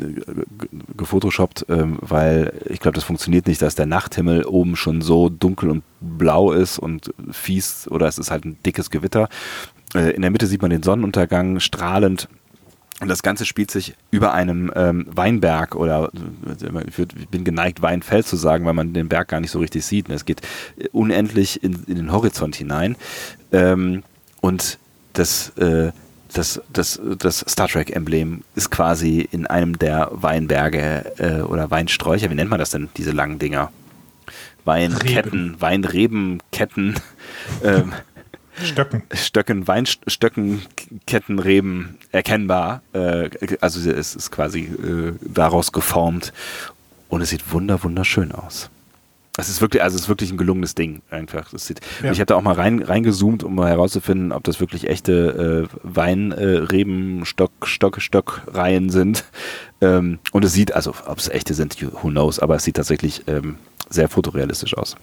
[0.96, 5.70] gefotoshoppt, äh, weil ich glaube, das funktioniert nicht, dass der Nachthimmel oben schon so dunkel
[5.70, 9.28] und blau ist und fies oder es ist halt ein dickes Gewitter.
[9.96, 12.28] Äh, in der Mitte sieht man den Sonnenuntergang strahlend.
[13.00, 18.26] Und das Ganze spielt sich über einem ähm, Weinberg oder äh, ich bin geneigt, Weinfeld
[18.26, 20.08] zu sagen, weil man den Berg gar nicht so richtig sieht.
[20.08, 20.40] Es geht
[20.92, 22.96] unendlich in, in den Horizont hinein.
[23.52, 24.02] Ähm,
[24.40, 24.78] und
[25.12, 25.92] das, äh,
[26.32, 32.30] das, das, das Star Trek-Emblem ist quasi in einem der Weinberge äh, oder Weinsträucher.
[32.30, 33.70] Wie nennt man das denn, diese langen Dinger?
[34.64, 36.94] Weinketten, Weinrebenketten.
[37.62, 37.92] ähm,
[38.62, 39.02] Stöcken.
[39.12, 40.62] Stöcken, Weinstöcken,
[41.06, 42.82] Kettenreben erkennbar.
[42.92, 43.30] Äh,
[43.60, 46.32] also es ist quasi äh, daraus geformt
[47.08, 48.70] und es sieht wunder wunderschön aus.
[49.38, 51.50] Es ist wirklich, also es ist wirklich ein gelungenes Ding einfach.
[51.50, 52.10] Das sieht, ja.
[52.10, 55.76] Ich habe da auch mal rein, reingezoomt, um mal herauszufinden, ob das wirklich echte äh,
[55.82, 59.24] Weinreben, äh, Stock, Stock, Stockreihen sind.
[59.82, 63.24] Ähm, und es sieht, also ob es echte sind, who knows, aber es sieht tatsächlich
[63.26, 63.56] ähm,
[63.90, 64.96] sehr fotorealistisch aus.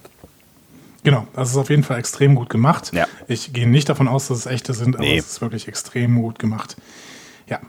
[1.03, 2.91] Genau, das ist auf jeden Fall extrem gut gemacht.
[2.93, 3.05] Ja.
[3.27, 5.17] Ich gehe nicht davon aus, dass es echte sind, aber Nee.
[5.17, 6.77] es ist wirklich extrem gut gemacht.
[7.47, 7.59] Ja.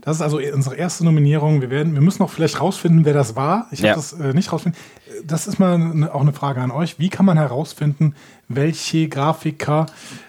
[0.00, 1.60] Das ist also unsere erste Nominierung.
[1.60, 3.66] Wir, werden, wir müssen noch vielleicht rausfinden, wer das war.
[3.72, 3.90] Ich Ja.
[3.90, 4.80] habe das äh, nicht rausfinden.
[5.24, 7.00] Das ist mal eine, auch eine Frage an euch.
[7.00, 8.14] Wie kann man herausfinden,
[8.46, 9.86] welche Grafiker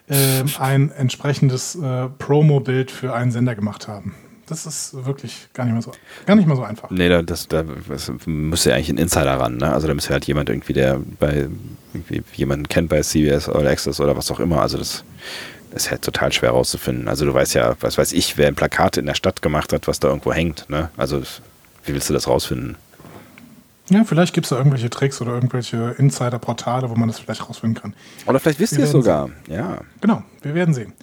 [0.08, 0.16] äh,
[0.58, 4.16] ein entsprechendes äh, Promo-Bild für einen Sender gemacht haben?
[4.50, 5.92] Das ist wirklich gar nicht mehr so,
[6.26, 6.90] gar nicht mehr so einfach.
[6.90, 9.72] Nee, da, das, da das müsste ja eigentlich ein Insider ran, ne?
[9.72, 11.48] Also da müsste halt jemand irgendwie, der bei
[12.34, 14.62] jemanden kennt bei CBS oder Access oder was auch immer.
[14.62, 15.04] Also das,
[15.72, 17.08] ist halt total schwer rauszufinden.
[17.08, 19.88] Also du weißt ja, was weiß ich, wer ein Plakat in der Stadt gemacht hat,
[19.88, 20.90] was da irgendwo hängt, ne?
[20.98, 21.22] Also
[21.86, 22.76] wie willst du das rausfinden?
[23.90, 27.82] Ja, vielleicht gibt es da irgendwelche Tricks oder irgendwelche Insider-Portale, wo man das vielleicht rausfinden
[27.82, 27.96] kann.
[28.28, 29.30] Oder vielleicht wisst ihr es sogar.
[29.48, 29.80] Ja.
[30.00, 30.94] Genau, wir werden sehen.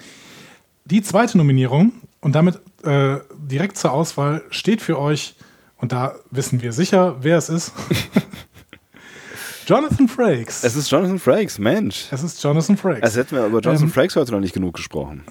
[0.85, 5.35] Die zweite Nominierung und damit äh, direkt zur Auswahl steht für euch,
[5.79, 7.73] und da wissen wir sicher, wer es ist.
[9.67, 10.63] Jonathan Frakes.
[10.65, 12.07] Es ist Jonathan Frakes, Mensch.
[12.11, 13.03] Es ist Jonathan Frakes.
[13.03, 15.25] Also hätten wir über Jonathan Ähm, Frakes heute noch nicht genug gesprochen.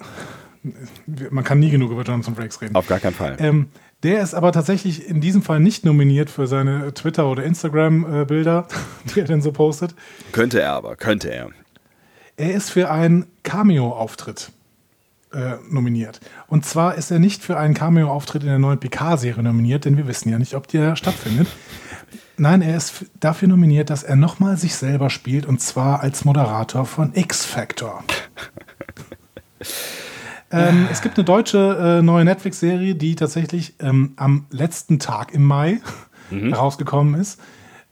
[1.30, 2.74] Man kann nie genug über Jonathan Frakes reden.
[2.76, 3.36] Auf gar keinen Fall.
[3.38, 3.68] Ähm,
[4.02, 8.68] der ist aber tatsächlich in diesem Fall nicht nominiert für seine Twitter- oder Instagram-Bilder,
[9.14, 9.94] die er denn so postet.
[10.32, 11.48] Könnte er aber, könnte er.
[12.36, 14.50] Er ist für einen Cameo-Auftritt
[15.36, 16.20] äh, nominiert.
[16.46, 20.08] Und zwar ist er nicht für einen Cameo-Auftritt in der neuen PK-Serie nominiert, denn wir
[20.08, 21.46] wissen ja nicht, ob der stattfindet.
[22.38, 26.86] Nein, er ist dafür nominiert, dass er nochmal sich selber spielt und zwar als Moderator
[26.86, 28.02] von X-Factor.
[30.50, 35.44] ähm, es gibt eine deutsche äh, neue Netflix-Serie, die tatsächlich ähm, am letzten Tag im
[35.44, 35.80] Mai
[36.30, 37.40] herausgekommen ist.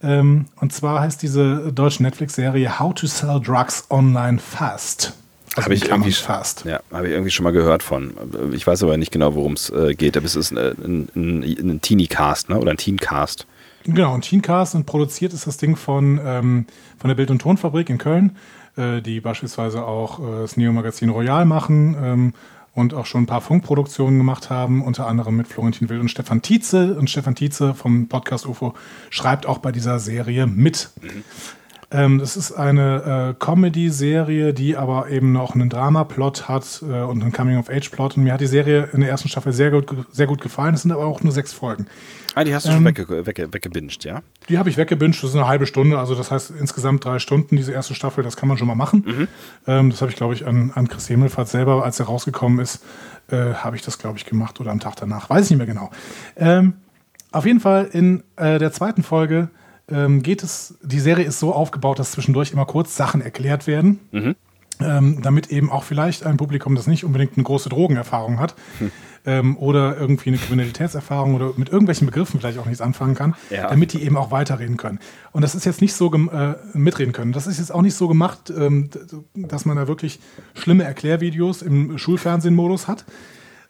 [0.02, 5.14] Ähm, und zwar heißt diese deutsche Netflix-Serie How to Sell Drugs Online Fast.
[5.56, 6.64] Also Habe ich irgendwie fast.
[6.64, 8.14] Ja, habe ich irgendwie schon mal gehört von.
[8.52, 10.16] Ich weiß aber nicht genau, worum es äh, geht.
[10.16, 12.58] Aber es ist ein, ein, ein, ein Teenie-Cast, ne?
[12.58, 13.46] Oder ein Teen-Cast.
[13.86, 16.66] Genau, ein Teencast und produziert ist das Ding von, ähm,
[16.98, 18.36] von der Bild- und Tonfabrik in Köln,
[18.76, 22.34] äh, die beispielsweise auch äh, das Neo-Magazin Royal machen ähm,
[22.72, 26.40] und auch schon ein paar Funkproduktionen gemacht haben, unter anderem mit Florentin Will und Stefan
[26.40, 26.96] Tietze.
[26.98, 28.74] Und Stefan Tietze vom Podcast UFO
[29.10, 30.88] schreibt auch bei dieser Serie mit.
[31.94, 37.22] Ähm, das ist eine äh, Comedy-Serie, die aber eben noch einen Drama-Plot hat äh, und
[37.22, 38.16] einen Coming-of-Age-Plot.
[38.16, 40.74] Und mir hat die Serie in der ersten Staffel sehr gut, sehr gut gefallen.
[40.74, 41.86] Es sind aber auch nur sechs Folgen.
[42.34, 44.22] Ah, die hast du Ähm, schon wegge wegge weggebinged, ja?
[44.48, 47.54] Die habe ich weggebinged, das ist eine halbe Stunde, also das heißt insgesamt drei Stunden,
[47.56, 49.28] diese erste Staffel, das kann man schon mal machen.
[49.68, 52.82] Ähm, das habe ich, glaube ich, an, an Chris Himmelfahrt selber, als er rausgekommen ist,
[53.30, 55.68] äh, habe ich das, glaube ich, gemacht oder am Tag danach, weiß ich nicht mehr
[55.68, 55.90] genau.
[56.36, 56.74] Ähm,
[57.30, 59.48] auf jeden Fall in äh, der zweiten Folge
[59.90, 63.98] ähm, geht es, die Serie ist so aufgebaut, dass zwischendurch immer kurz Sachen erklärt werden,
[64.80, 68.54] ähm, damit eben auch vielleicht ein Publikum, das nicht unbedingt eine große Drogenerfahrung hat,
[69.26, 73.68] ähm, oder irgendwie eine Kriminalitätserfahrung oder mit irgendwelchen Begriffen vielleicht auch nichts anfangen kann, Ja.
[73.68, 74.98] damit die eben auch weiterreden können.
[75.32, 77.32] Und das ist jetzt nicht so äh, mitreden können.
[77.32, 78.90] Das ist jetzt auch nicht so gemacht, ähm,
[79.34, 80.18] dass man da wirklich
[80.54, 83.04] schlimme Erklärvideos im Schulfernsehenmodus hat,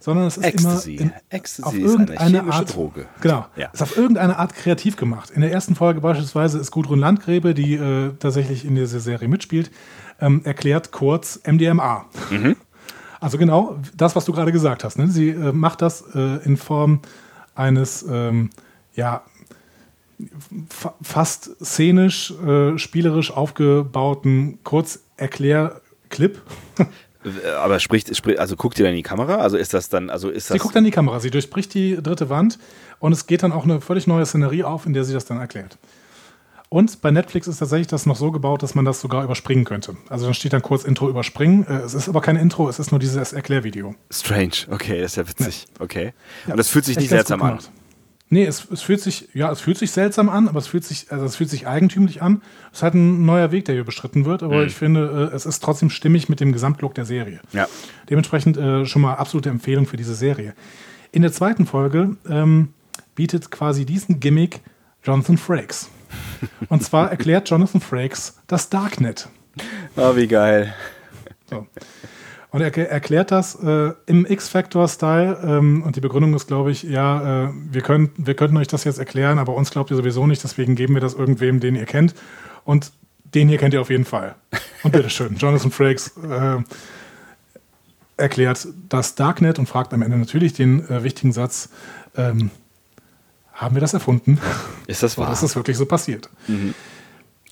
[0.05, 0.97] sondern es ist Ecstasy.
[0.97, 3.07] immer in, Ecstasy auf eine irgendeine chemische Art Droge.
[3.23, 3.47] Genau.
[3.57, 3.69] Ja.
[3.69, 5.31] Ist auf irgendeine Art kreativ gemacht.
[5.31, 9.71] In der ersten Folge beispielsweise ist Gudrun Landgräbe, die äh, tatsächlich in dieser Serie mitspielt,
[10.21, 12.05] ähm, erklärt kurz MDMA.
[13.19, 14.99] Also genau das, was du gerade gesagt hast.
[14.99, 15.09] Ne?
[15.09, 17.01] Sie äh, macht das äh, in Form
[17.55, 18.51] eines, ähm,
[18.95, 19.23] ja,
[20.69, 26.43] fa fast szenisch, äh, spielerisch aufgebauten Kurzerklärclip.
[27.59, 29.37] Aber spricht, spricht, also guckt ihr dann in die Kamera?
[29.37, 30.55] Also ist das dann, also ist das.
[30.55, 32.59] Sie guckt dann in die Kamera, sie durchbricht die dritte Wand
[32.99, 35.39] und es geht dann auch eine völlig neue Szenerie auf, in der sie das dann
[35.39, 35.79] erklärt.
[36.71, 39.97] Und bei Netflix ist tatsächlich das noch so gebaut, dass man das sogar überspringen könnte.
[40.09, 41.65] Also dann steht dann kurz Intro überspringen.
[41.69, 43.95] Äh, Es ist aber kein Intro, es ist nur dieses Erklärvideo.
[44.11, 45.67] Strange, okay, das ist ja witzig.
[45.79, 46.13] Okay.
[46.47, 47.49] Ja, Und das fühlt sich nicht seltsam an.
[47.49, 47.71] gemacht.
[48.31, 51.13] Nee, es, es fühlt sich, ja, es fühlt sich seltsam an, aber es fühlt sich,
[51.13, 52.43] also es fühlt sich eigentümlich an.
[52.73, 55.47] Es ist halt ein neuer Weg, der hier bestritten wird, aber ich finde, äh, es
[55.47, 57.41] ist trotzdem stimmig mit dem Gesamtlook der Serie.
[57.53, 57.69] Ja.
[58.09, 60.55] Dementsprechend äh, schon mal absolute Empfehlung für diese Serie.
[61.13, 62.73] In der zweiten Folge ähm,
[63.15, 64.61] bietet quasi diesen Gimmick
[65.05, 65.91] Jonathan Frakes.
[66.69, 69.29] Und zwar erklärt Jonathan Frakes das Darknet.
[69.97, 70.75] Oh, wie geil.
[71.49, 71.67] So.
[72.55, 75.41] Und er er erklärt das äh, im X-Factor-Style.
[75.43, 78.85] Ähm, und die Begründung ist, glaube ich, ja, äh, wir, können, wir könnten euch das
[78.85, 81.85] jetzt erklären, aber uns glaubt ihr sowieso nicht, deswegen geben wir das irgendwem, den ihr
[81.85, 82.15] kennt.
[82.65, 82.93] Und
[83.35, 84.37] den hier kennt ihr auf jeden Fall.
[84.85, 86.59] Und bitteschön, Jonathan Frakes äh,
[88.19, 91.71] erklärt das Darknet und fragt am Ende natürlich den äh, wichtigen Satz:
[92.17, 92.53] ähm,
[93.53, 94.39] Haben wir das erfunden?
[94.87, 95.33] Ist das Oder wahr?
[95.33, 96.31] ist das wirklich so passiert?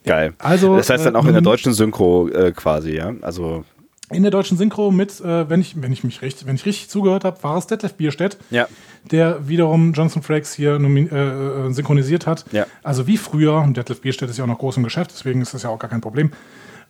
[0.04, 0.34] geil.
[0.38, 3.12] Also, das heißt dann auch in der nun- deutschen Synchro äh, quasi, ja?
[3.22, 3.64] Also,
[4.12, 6.88] In der deutschen Synchro mit, äh, wenn, ich, wenn ich mich richtig, wenn ich richtig
[6.88, 8.66] zugehört habe, war es Detlef Bierstedt, ja.
[9.10, 12.44] der wiederum Johnson Frakes hier äh, äh, synchronisiert hat.
[12.52, 12.66] Ja.
[12.82, 15.54] Also wie früher, und Detlef Bierstedt ist ja auch noch groß im Geschäft, deswegen ist
[15.54, 16.32] das ja auch gar kein Problem.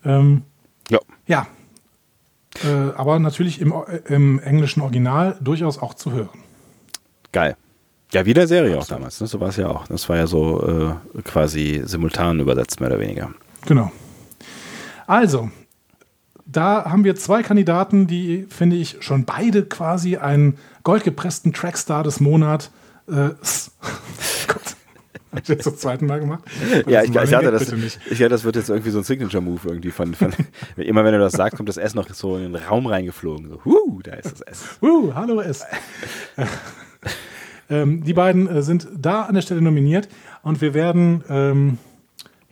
[0.05, 0.43] Ähm,
[0.91, 0.99] Ja.
[1.27, 1.47] ja.
[2.65, 6.39] Äh, aber natürlich im, äh, im englischen Original durchaus auch zu hören.
[7.33, 7.57] Geil.
[8.13, 9.27] Ja, wie der Serie auch damals, ne?
[9.27, 9.87] So war es ja auch.
[9.87, 13.31] Das war ja so äh, quasi simultan übersetzt, mehr oder weniger.
[13.65, 13.91] Genau.
[15.07, 15.51] Also,
[16.53, 22.21] da haben wir zwei Kandidaten, die, finde ich, schon beide quasi einen goldgepressten Trackstar des
[22.21, 22.71] Monats.
[23.09, 23.13] Äh,
[24.49, 24.77] Gott.
[25.33, 26.45] Hab ich jetzt zum zweiten Mal gemacht?
[26.87, 29.61] Ja, Das ich, ich, hatte das, ich hatte, das wird jetzt irgendwie so ein Signature-Move
[29.67, 30.33] irgendwie von, von
[30.77, 33.49] immer wenn du das sagst, kommt das S noch so in den Raum reingeflogen.
[33.49, 34.65] So, huh, da ist das S.
[34.83, 35.65] Uh, hallo S.
[37.71, 40.09] ähm, die beiden äh, sind da an der Stelle nominiert
[40.43, 41.79] und wir werden, ähm,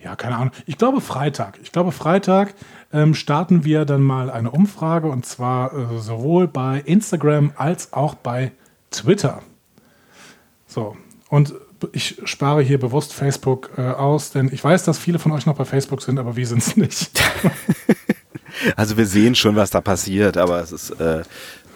[0.03, 1.59] ja, keine Ahnung, ich glaube Freitag.
[1.61, 2.55] Ich glaube Freitag
[2.93, 8.15] ähm, starten wir dann mal eine Umfrage und zwar äh, sowohl bei Instagram als auch
[8.15, 8.51] bei
[8.89, 9.41] Twitter.
[10.67, 10.95] So,
[11.29, 11.53] und
[11.93, 15.55] ich spare hier bewusst Facebook äh, aus, denn ich weiß, dass viele von euch noch
[15.55, 17.21] bei Facebook sind, aber wir sind es nicht.
[18.75, 21.23] Also wir sehen schon, was da passiert, aber es ist, äh,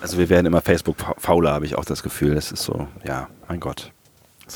[0.01, 2.35] also wir werden immer Facebook-fauler, habe ich auch das Gefühl.
[2.35, 3.91] Das ist so, ja, mein Gott.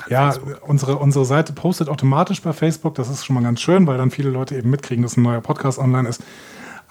[0.02, 0.62] Halt Ja, Facebook.
[0.68, 2.96] unsere, unsere Seite postet automatisch bei Facebook.
[2.96, 5.42] Das ist schon mal ganz schön, weil dann viele Leute eben mitkriegen, dass ein neuer
[5.42, 6.22] Podcast online ist.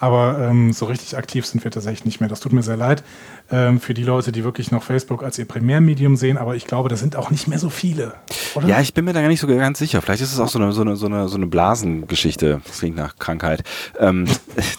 [0.01, 2.29] Aber ähm, so richtig aktiv sind wir tatsächlich nicht mehr.
[2.29, 3.03] Das tut mir sehr leid
[3.51, 6.37] ähm, für die Leute, die wirklich noch Facebook als ihr Primärmedium sehen.
[6.37, 8.13] Aber ich glaube, das sind auch nicht mehr so viele.
[8.55, 8.67] Oder?
[8.67, 10.01] Ja, ich bin mir da gar nicht so ganz sicher.
[10.01, 12.61] Vielleicht ist es auch so eine, so eine, so eine, so eine Blasengeschichte.
[12.65, 13.63] Das klingt nach Krankheit.
[13.99, 14.25] Ähm,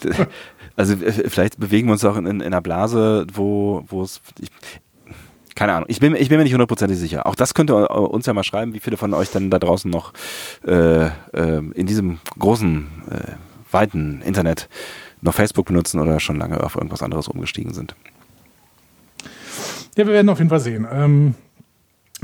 [0.77, 4.23] also äh, vielleicht bewegen wir uns auch in, in, in einer Blase, wo, wo es.
[4.41, 4.51] Ich,
[5.61, 5.91] keine Ahnung.
[5.91, 7.27] Ich bin, ich bin mir nicht hundertprozentig sicher.
[7.27, 9.91] Auch das könnt ihr uns ja mal schreiben, wie viele von euch dann da draußen
[9.91, 10.15] noch
[10.67, 11.11] äh, äh,
[11.75, 13.33] in diesem großen, äh,
[13.71, 14.71] weiten Internet
[15.21, 17.95] noch Facebook benutzen oder schon lange auf irgendwas anderes umgestiegen sind.
[19.99, 20.89] Ja, wir werden auf jeden Fall sehen.
[20.91, 21.35] Ähm,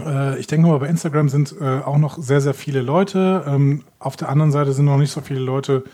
[0.02, 3.44] äh, ich denke mal, bei Instagram sind äh, auch noch sehr, sehr viele Leute.
[3.46, 5.84] Ähm, auf der anderen Seite sind noch nicht so viele Leute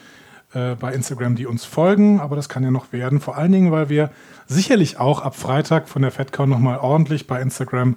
[0.55, 3.21] äh, bei Instagram, die uns folgen, aber das kann ja noch werden.
[3.21, 4.11] Vor allen Dingen, weil wir
[4.47, 7.97] sicherlich auch ab Freitag von der FedCon nochmal ordentlich bei Instagram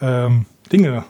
[0.00, 1.04] ähm, Dinge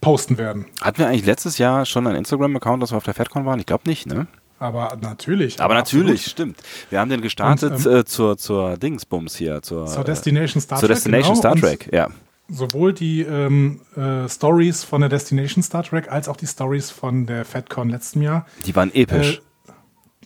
[0.00, 0.66] posten werden.
[0.80, 3.58] Hatten wir eigentlich letztes Jahr schon einen Instagram-Account, dass wir auf der FedCon waren?
[3.58, 4.26] Ich glaube nicht, ne?
[4.58, 5.60] Aber natürlich.
[5.60, 6.54] Aber natürlich, absolut.
[6.54, 6.62] stimmt.
[6.90, 10.78] Wir haben den gestartet Und, ähm, äh, zur, zur Dingsbums hier, zur, Zur Destination Star
[10.78, 10.96] zur Trek.
[10.96, 11.40] Destination genau.
[11.40, 12.08] Star Und Trek, ja.
[12.48, 17.26] sowohl die ähm, äh, Stories von der Destination Star Trek als auch die Stories von
[17.26, 18.46] der FedCon letzten Jahr.
[18.66, 19.38] Die waren episch.
[19.38, 19.49] Äh,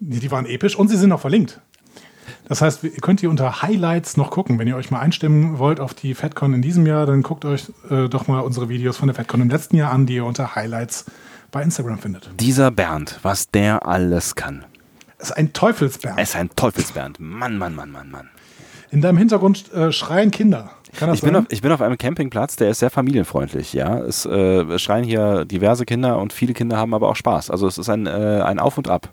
[0.00, 1.60] die, die waren episch und sie sind auch verlinkt.
[2.48, 4.58] Das heißt, ihr könnt ihr unter Highlights noch gucken.
[4.58, 7.72] Wenn ihr euch mal einstimmen wollt auf die FedCon in diesem Jahr, dann guckt euch
[7.90, 10.54] äh, doch mal unsere Videos von der FedCon im letzten Jahr an, die ihr unter
[10.54, 11.06] Highlights
[11.50, 12.30] bei Instagram findet.
[12.40, 14.64] Dieser Bernd, was der alles kann.
[15.18, 16.18] Es ist ein Teufelsberg.
[16.18, 17.18] Er ist ein Teufelsbernd.
[17.18, 18.28] Mann, Mann, Mann, Mann, Mann.
[18.90, 20.70] In deinem Hintergrund äh, schreien Kinder.
[20.96, 23.98] Kann das Ich bin, auf, ich bin auf einem Campingplatz, der ist sehr familienfreundlich, ja.
[23.98, 27.50] Es äh, schreien hier diverse Kinder und viele Kinder haben aber auch Spaß.
[27.50, 29.12] Also es ist ein, äh, ein Auf und Ab.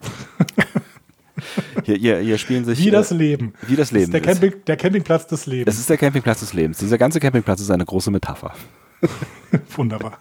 [1.84, 2.78] hier, hier, hier spielen sich.
[2.78, 3.54] Wie das äh, Leben.
[3.66, 4.04] Wie das Leben.
[4.04, 4.40] ist der, ist.
[4.40, 5.74] Camping, der Campingplatz des Lebens.
[5.74, 6.78] Es ist der Campingplatz des Lebens.
[6.78, 8.52] Dieser ganze Campingplatz ist eine große Metapher.
[9.76, 10.18] Wunderbar.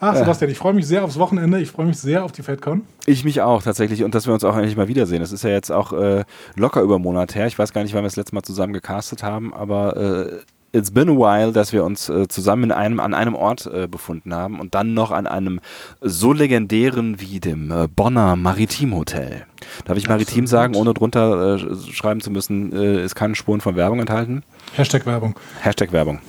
[0.00, 1.60] Ach, Sebastian, ich freue mich sehr aufs Wochenende.
[1.60, 2.82] Ich freue mich sehr auf die FedCon.
[3.06, 5.20] Ich mich auch tatsächlich und dass wir uns auch endlich mal wiedersehen.
[5.20, 6.24] Das ist ja jetzt auch äh,
[6.54, 7.46] locker über einen Monat her.
[7.48, 10.38] Ich weiß gar nicht, wann wir das letzte Mal zusammen gecastet haben, aber äh,
[10.72, 13.86] it's been a while, dass wir uns äh, zusammen in einem, an einem Ort äh,
[13.86, 15.60] befunden haben und dann noch an einem
[16.00, 19.46] so legendären wie dem äh, Bonner Maritim Hotel.
[19.84, 20.48] Darf ich Maritim Absolut.
[20.48, 24.42] sagen, ohne drunter äh, schreiben zu müssen, äh, ist keine Spuren von Werbung enthalten?
[24.74, 25.34] Hashtag Werbung.
[25.60, 26.20] Hashtag Werbung.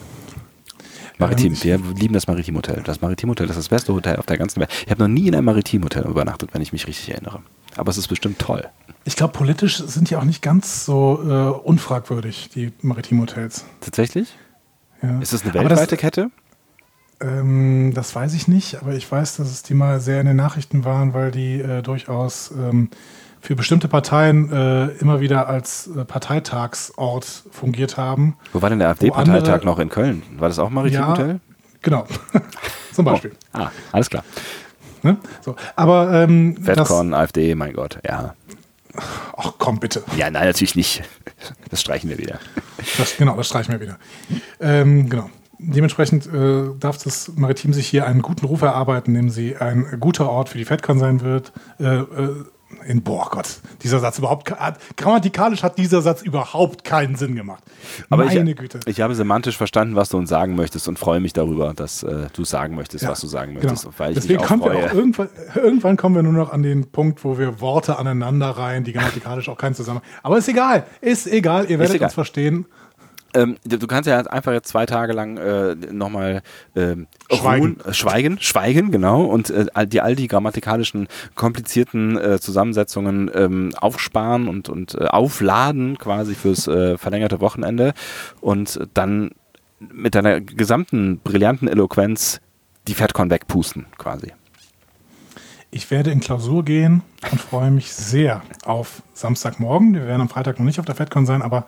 [1.17, 2.81] Maritim, wir lieben das Maritim Hotel.
[2.85, 4.69] Das Maritim Hotel ist das beste Hotel auf der ganzen Welt.
[4.85, 7.41] Ich habe noch nie in einem Maritim Hotel übernachtet, wenn ich mich richtig erinnere.
[7.75, 8.65] Aber es ist bestimmt toll.
[9.05, 13.65] Ich glaube, politisch sind die auch nicht ganz so äh, unfragwürdig, die Maritimhotels.
[13.81, 14.37] Tatsächlich?
[15.01, 15.19] Ja.
[15.19, 16.31] Ist es eine Aber das- weltweite Kette?
[17.21, 20.37] Ähm, das weiß ich nicht, aber ich weiß, dass es die mal sehr in den
[20.37, 22.89] Nachrichten waren, weil die äh, durchaus ähm,
[23.41, 28.37] für bestimmte Parteien äh, immer wieder als äh, Parteitagsort fungiert haben.
[28.53, 30.23] Wo war denn der AfD-Parteitag noch in Köln?
[30.37, 31.39] War das auch ein Maritim Ja, Hotel?
[31.81, 32.05] Genau.
[32.93, 33.31] Zum Beispiel.
[33.53, 33.59] Oh.
[33.59, 34.23] Ah, alles klar.
[35.03, 35.17] Ne?
[35.41, 35.55] So.
[35.75, 38.33] Aber ähm, das, Fatcon, AfD, mein Gott, ja.
[39.37, 40.03] Ach komm bitte.
[40.17, 41.03] Ja, nein, natürlich nicht.
[41.69, 42.39] Das streichen wir wieder.
[42.97, 43.97] Das, genau, das streichen wir wieder.
[44.59, 45.29] Ähm, genau.
[45.61, 50.29] Dementsprechend äh, darf das Maritim sich hier einen guten Ruf erarbeiten, indem sie ein guter
[50.29, 51.51] Ort für die FedCon sein wird.
[51.79, 52.45] Äh, äh,
[52.85, 54.51] in, boah Gott, dieser Satz überhaupt,
[54.95, 57.63] grammatikalisch hat dieser Satz überhaupt keinen Sinn gemacht.
[58.09, 58.79] Aber Meine ich, Güte.
[58.85, 62.27] ich habe semantisch verstanden, was du uns sagen möchtest und freue mich darüber, dass äh,
[62.33, 63.83] du sagen möchtest, was du sagen möchtest.
[63.83, 63.95] Genau.
[63.97, 67.23] Weil ich Deswegen kommen wir auch irgendwann, irgendwann kommen wir nur noch an den Punkt,
[67.23, 70.07] wo wir Worte aneinander reihen, die grammatikalisch auch keinen Zusammenhang.
[70.23, 72.07] Aber ist egal, ist egal, ihr werdet egal.
[72.07, 72.65] uns verstehen.
[73.33, 76.41] Ähm, du kannst ja einfach jetzt zwei Tage lang äh, nochmal
[76.75, 77.61] ähm, Schweigen.
[77.61, 83.29] ruhen, äh, schweigen, schweigen, genau, und äh, all die all die grammatikalischen komplizierten äh, Zusammensetzungen
[83.33, 87.93] ähm, aufsparen und und äh, aufladen quasi fürs äh, verlängerte Wochenende
[88.41, 89.31] und dann
[89.79, 92.41] mit deiner gesamten brillanten Eloquenz
[92.87, 94.33] die FedCon wegpusten quasi.
[95.71, 99.93] Ich werde in Klausur gehen und freue mich sehr auf Samstagmorgen.
[99.93, 101.67] Wir werden am Freitag noch nicht auf der FedCon sein, aber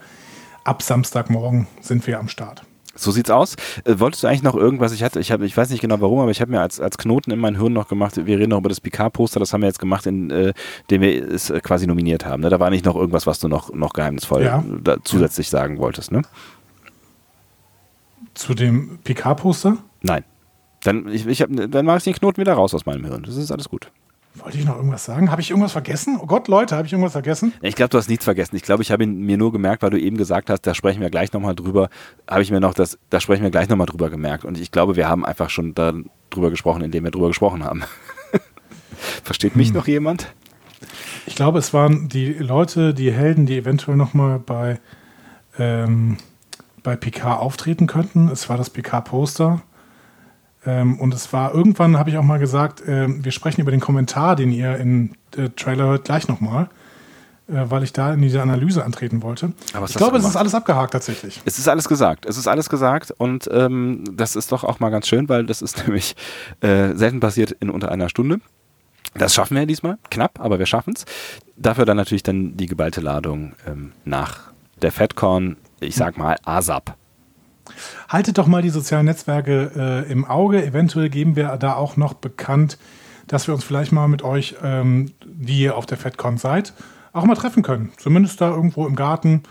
[0.63, 2.63] ab Samstagmorgen sind wir am Start.
[2.93, 3.55] So sieht's aus.
[3.85, 4.91] Äh, wolltest du eigentlich noch irgendwas?
[4.91, 6.97] Ich hatte, ich habe, ich weiß nicht genau warum, aber ich habe mir als, als
[6.97, 8.17] Knoten in mein Hirn noch gemacht.
[8.25, 9.39] Wir reden noch über das Picard-Poster.
[9.39, 10.53] Das haben wir jetzt gemacht, in äh,
[10.89, 12.41] dem wir es äh, quasi nominiert haben.
[12.41, 12.49] Ne?
[12.49, 14.63] Da war nicht noch irgendwas, was du noch, noch geheimnisvoll Ja.
[15.03, 16.11] zusätzlich sagen wolltest.
[16.11, 16.21] Ne?
[18.33, 20.23] Zu dem PK-Poster Nein.
[20.83, 23.23] Dann, ich, ich hab, dann mache ich den Knoten wieder raus aus meinem Hirn.
[23.23, 23.91] Das ist alles gut.
[24.35, 25.29] Wollte ich noch irgendwas sagen.
[25.29, 26.17] Habe ich irgendwas vergessen?
[26.21, 27.53] Oh Gott, Leute, habe ich irgendwas vergessen?
[27.61, 28.55] Ich glaube, du hast nichts vergessen.
[28.55, 31.01] Ich glaube, ich habe ihn mir nur gemerkt, weil du eben gesagt hast, da sprechen
[31.01, 31.89] wir gleich nochmal drüber.
[32.29, 34.45] Habe ich mir noch das, da sprechen wir gleich nochmal drüber gemerkt.
[34.45, 35.93] Und ich glaube, wir haben einfach schon da
[36.29, 37.83] drüber gesprochen, indem wir drüber gesprochen haben.
[39.23, 40.33] Versteht mich noch jemand?
[41.25, 44.79] Ich glaube, es waren die Leute, die Helden, die eventuell nochmal bei,
[45.59, 46.17] ähm,
[46.83, 48.29] bei PK auftreten könnten.
[48.29, 49.61] Es war das PK-Poster.
[50.65, 53.79] Ähm, und es war irgendwann, habe ich auch mal gesagt, ähm, wir sprechen über den
[53.79, 56.69] Kommentar, den ihr im äh, Trailer hört, gleich nochmal,
[57.47, 59.53] äh, weil ich da in diese Analyse antreten wollte.
[59.73, 61.41] Aber ich glaube, es ist alles abgehakt tatsächlich.
[61.45, 62.25] Es ist alles gesagt.
[62.25, 65.63] Es ist alles gesagt und ähm, das ist doch auch mal ganz schön, weil das
[65.63, 66.15] ist nämlich
[66.61, 68.39] äh, selten passiert in unter einer Stunde.
[69.15, 71.05] Das schaffen wir diesmal, knapp, aber wir schaffen es.
[71.57, 74.51] Dafür dann natürlich dann die geballte Ladung ähm, nach
[74.81, 76.95] der FedCon, ich sag mal ASAP.
[78.09, 79.71] Haltet doch mal die sozialen Netzwerke
[80.07, 80.65] äh, im Auge.
[80.65, 82.77] Eventuell geben wir da auch noch bekannt,
[83.27, 86.73] dass wir uns vielleicht mal mit euch, ähm, die ihr auf der FedCon seid,
[87.13, 87.91] auch mal treffen können.
[87.97, 89.43] Zumindest da irgendwo im Garten,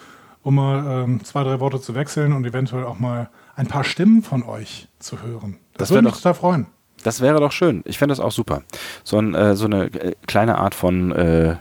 [0.43, 4.23] um mal ähm, zwei, drei Worte zu wechseln und eventuell auch mal ein paar Stimmen
[4.23, 5.59] von euch zu hören.
[5.75, 6.67] Das, Das würde mich total freuen.
[7.03, 7.83] Das wäre doch schön.
[7.87, 8.63] Ich fände das auch super.
[9.05, 11.57] So, ein, äh, so eine äh, kleine Art von äh,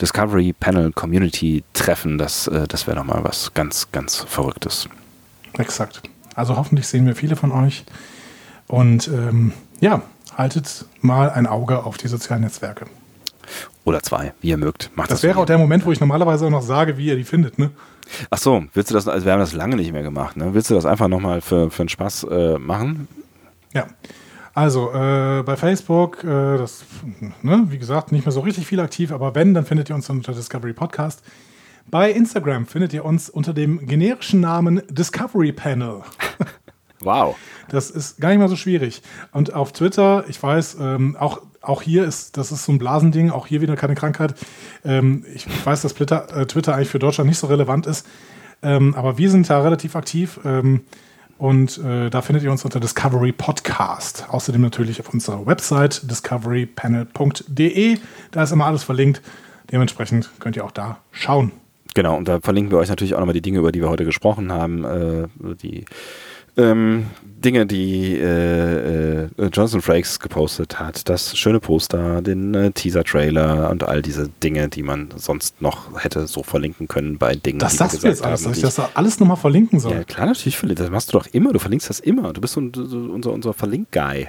[0.00, 4.88] Discovery Panel Community Treffen, das, äh, das wäre doch mal was ganz, ganz Verrücktes.
[5.58, 6.02] Exakt.
[6.34, 7.84] Also hoffentlich sehen wir viele von euch.
[8.68, 10.02] Und ähm, ja,
[10.36, 12.86] haltet mal ein Auge auf die sozialen Netzwerke.
[13.84, 14.90] Oder zwei, wie ihr mögt.
[14.94, 17.16] Macht Das wie wäre auch der Moment, wo ich normalerweise auch noch sage, wie ihr
[17.16, 17.58] die findet.
[17.58, 17.70] Ne?
[18.30, 20.54] Ach so, willst du das, also wir haben das lange nicht mehr gemacht, ne?
[20.54, 23.08] Willst du das einfach nochmal für, für einen Spaß äh, machen?
[23.72, 23.86] Ja.
[24.54, 26.84] Also äh, bei Facebook, äh, das,
[27.40, 30.10] ne, wie gesagt, nicht mehr so richtig viel aktiv, aber wenn, dann findet ihr uns
[30.10, 31.22] unter Discovery Podcast.
[31.90, 36.02] Bei Instagram findet ihr uns unter dem generischen Namen Discovery Panel.
[37.04, 37.36] Wow.
[37.68, 39.02] Das ist gar nicht mal so schwierig.
[39.32, 43.30] Und auf Twitter, ich weiß, ähm, auch, auch hier ist, das ist so ein Blasending,
[43.30, 44.34] auch hier wieder keine Krankheit.
[44.84, 48.06] Ähm, ich weiß, dass Twitter, äh, Twitter eigentlich für Deutschland nicht so relevant ist.
[48.62, 50.40] Ähm, aber wir sind da relativ aktiv.
[50.44, 50.82] Ähm,
[51.38, 54.26] und äh, da findet ihr uns unter Discovery Podcast.
[54.28, 57.98] Außerdem natürlich auf unserer Website discoverypanel.de.
[58.30, 59.22] Da ist immer alles verlinkt.
[59.72, 61.50] Dementsprechend könnt ihr auch da schauen.
[61.94, 64.04] Genau, und da verlinken wir euch natürlich auch nochmal die Dinge, über die wir heute
[64.04, 65.28] gesprochen haben, äh,
[65.62, 65.84] die
[66.56, 73.70] ähm, Dinge, die äh, äh, Jonathan Frakes gepostet hat, das schöne Poster, den äh, Teaser-Trailer
[73.70, 77.72] und all diese Dinge, die man sonst noch hätte so verlinken können bei Dingen, Das
[77.72, 78.50] die sagst wir du gesagt jetzt alles, haben.
[78.52, 79.92] dass und ich das alles nochmal verlinken soll.
[79.92, 80.58] ja, klar, natürlich.
[80.74, 81.52] Das machst du doch immer.
[81.52, 82.32] Du verlinkst das immer.
[82.34, 84.28] Du bist so, unser, unser Verlink-Guy.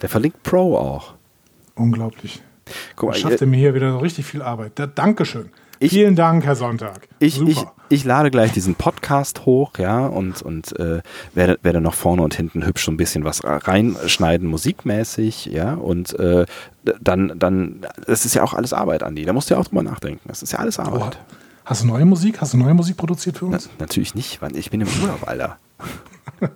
[0.00, 1.14] Der verlinkt Pro auch.
[1.74, 2.40] Unglaublich.
[2.94, 4.72] Guck mal, Schafft er mir hier wieder so richtig viel Arbeit.
[4.76, 5.50] Da, Dankeschön.
[5.82, 7.08] Ich- Vielen Dank, Herr Sonntag.
[7.18, 7.72] ich, ich, Super.
[7.88, 11.02] ich lade gleich diesen Podcast hoch, ja, und, und äh,
[11.34, 16.16] werde, werde noch vorne und hinten hübsch so ein bisschen was reinschneiden, musikmäßig, ja, und
[16.20, 16.46] äh,
[17.00, 19.24] dann, dann, das ist ja auch alles Arbeit, Andi.
[19.24, 20.20] Da musst du ja auch drüber nachdenken.
[20.28, 21.18] Das ist ja alles Oh, Arbeit.
[21.64, 22.40] hast du neue Musik?
[22.40, 23.68] Hast du neue Musik produziert für Na, uns?
[23.80, 25.58] natürlich nicht, weil ich bin im Urlaub, Alter.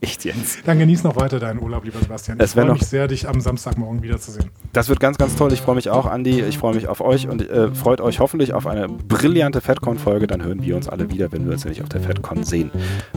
[0.00, 0.60] Echt jetzt.
[0.64, 2.38] Dann genieß noch weiter deinen Urlaub, lieber Sebastian.
[2.38, 4.50] Es Ich freue mich sehr, dich am Samstagmorgen wiederzusehen.
[4.72, 5.52] Das wird ganz, ganz toll.
[5.52, 6.40] Ich freue mich auch, Andi.
[6.42, 10.28] Ich freue mich auf euch und äh, freut euch hoffentlich auf eine brillante FedCon-Folge.
[10.28, 12.70] Dann hören wir uns alle wieder, wenn wir uns ja nicht auf der FedCon sehen.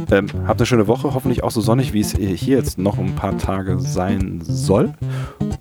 [0.09, 3.15] Ähm, habt eine schöne Woche, hoffentlich auch so sonnig, wie es hier jetzt noch ein
[3.15, 4.91] paar Tage sein soll.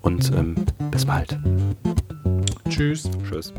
[0.00, 0.54] Und ähm,
[0.90, 1.38] bis bald.
[2.70, 3.10] Tschüss.
[3.28, 3.52] Tschüss.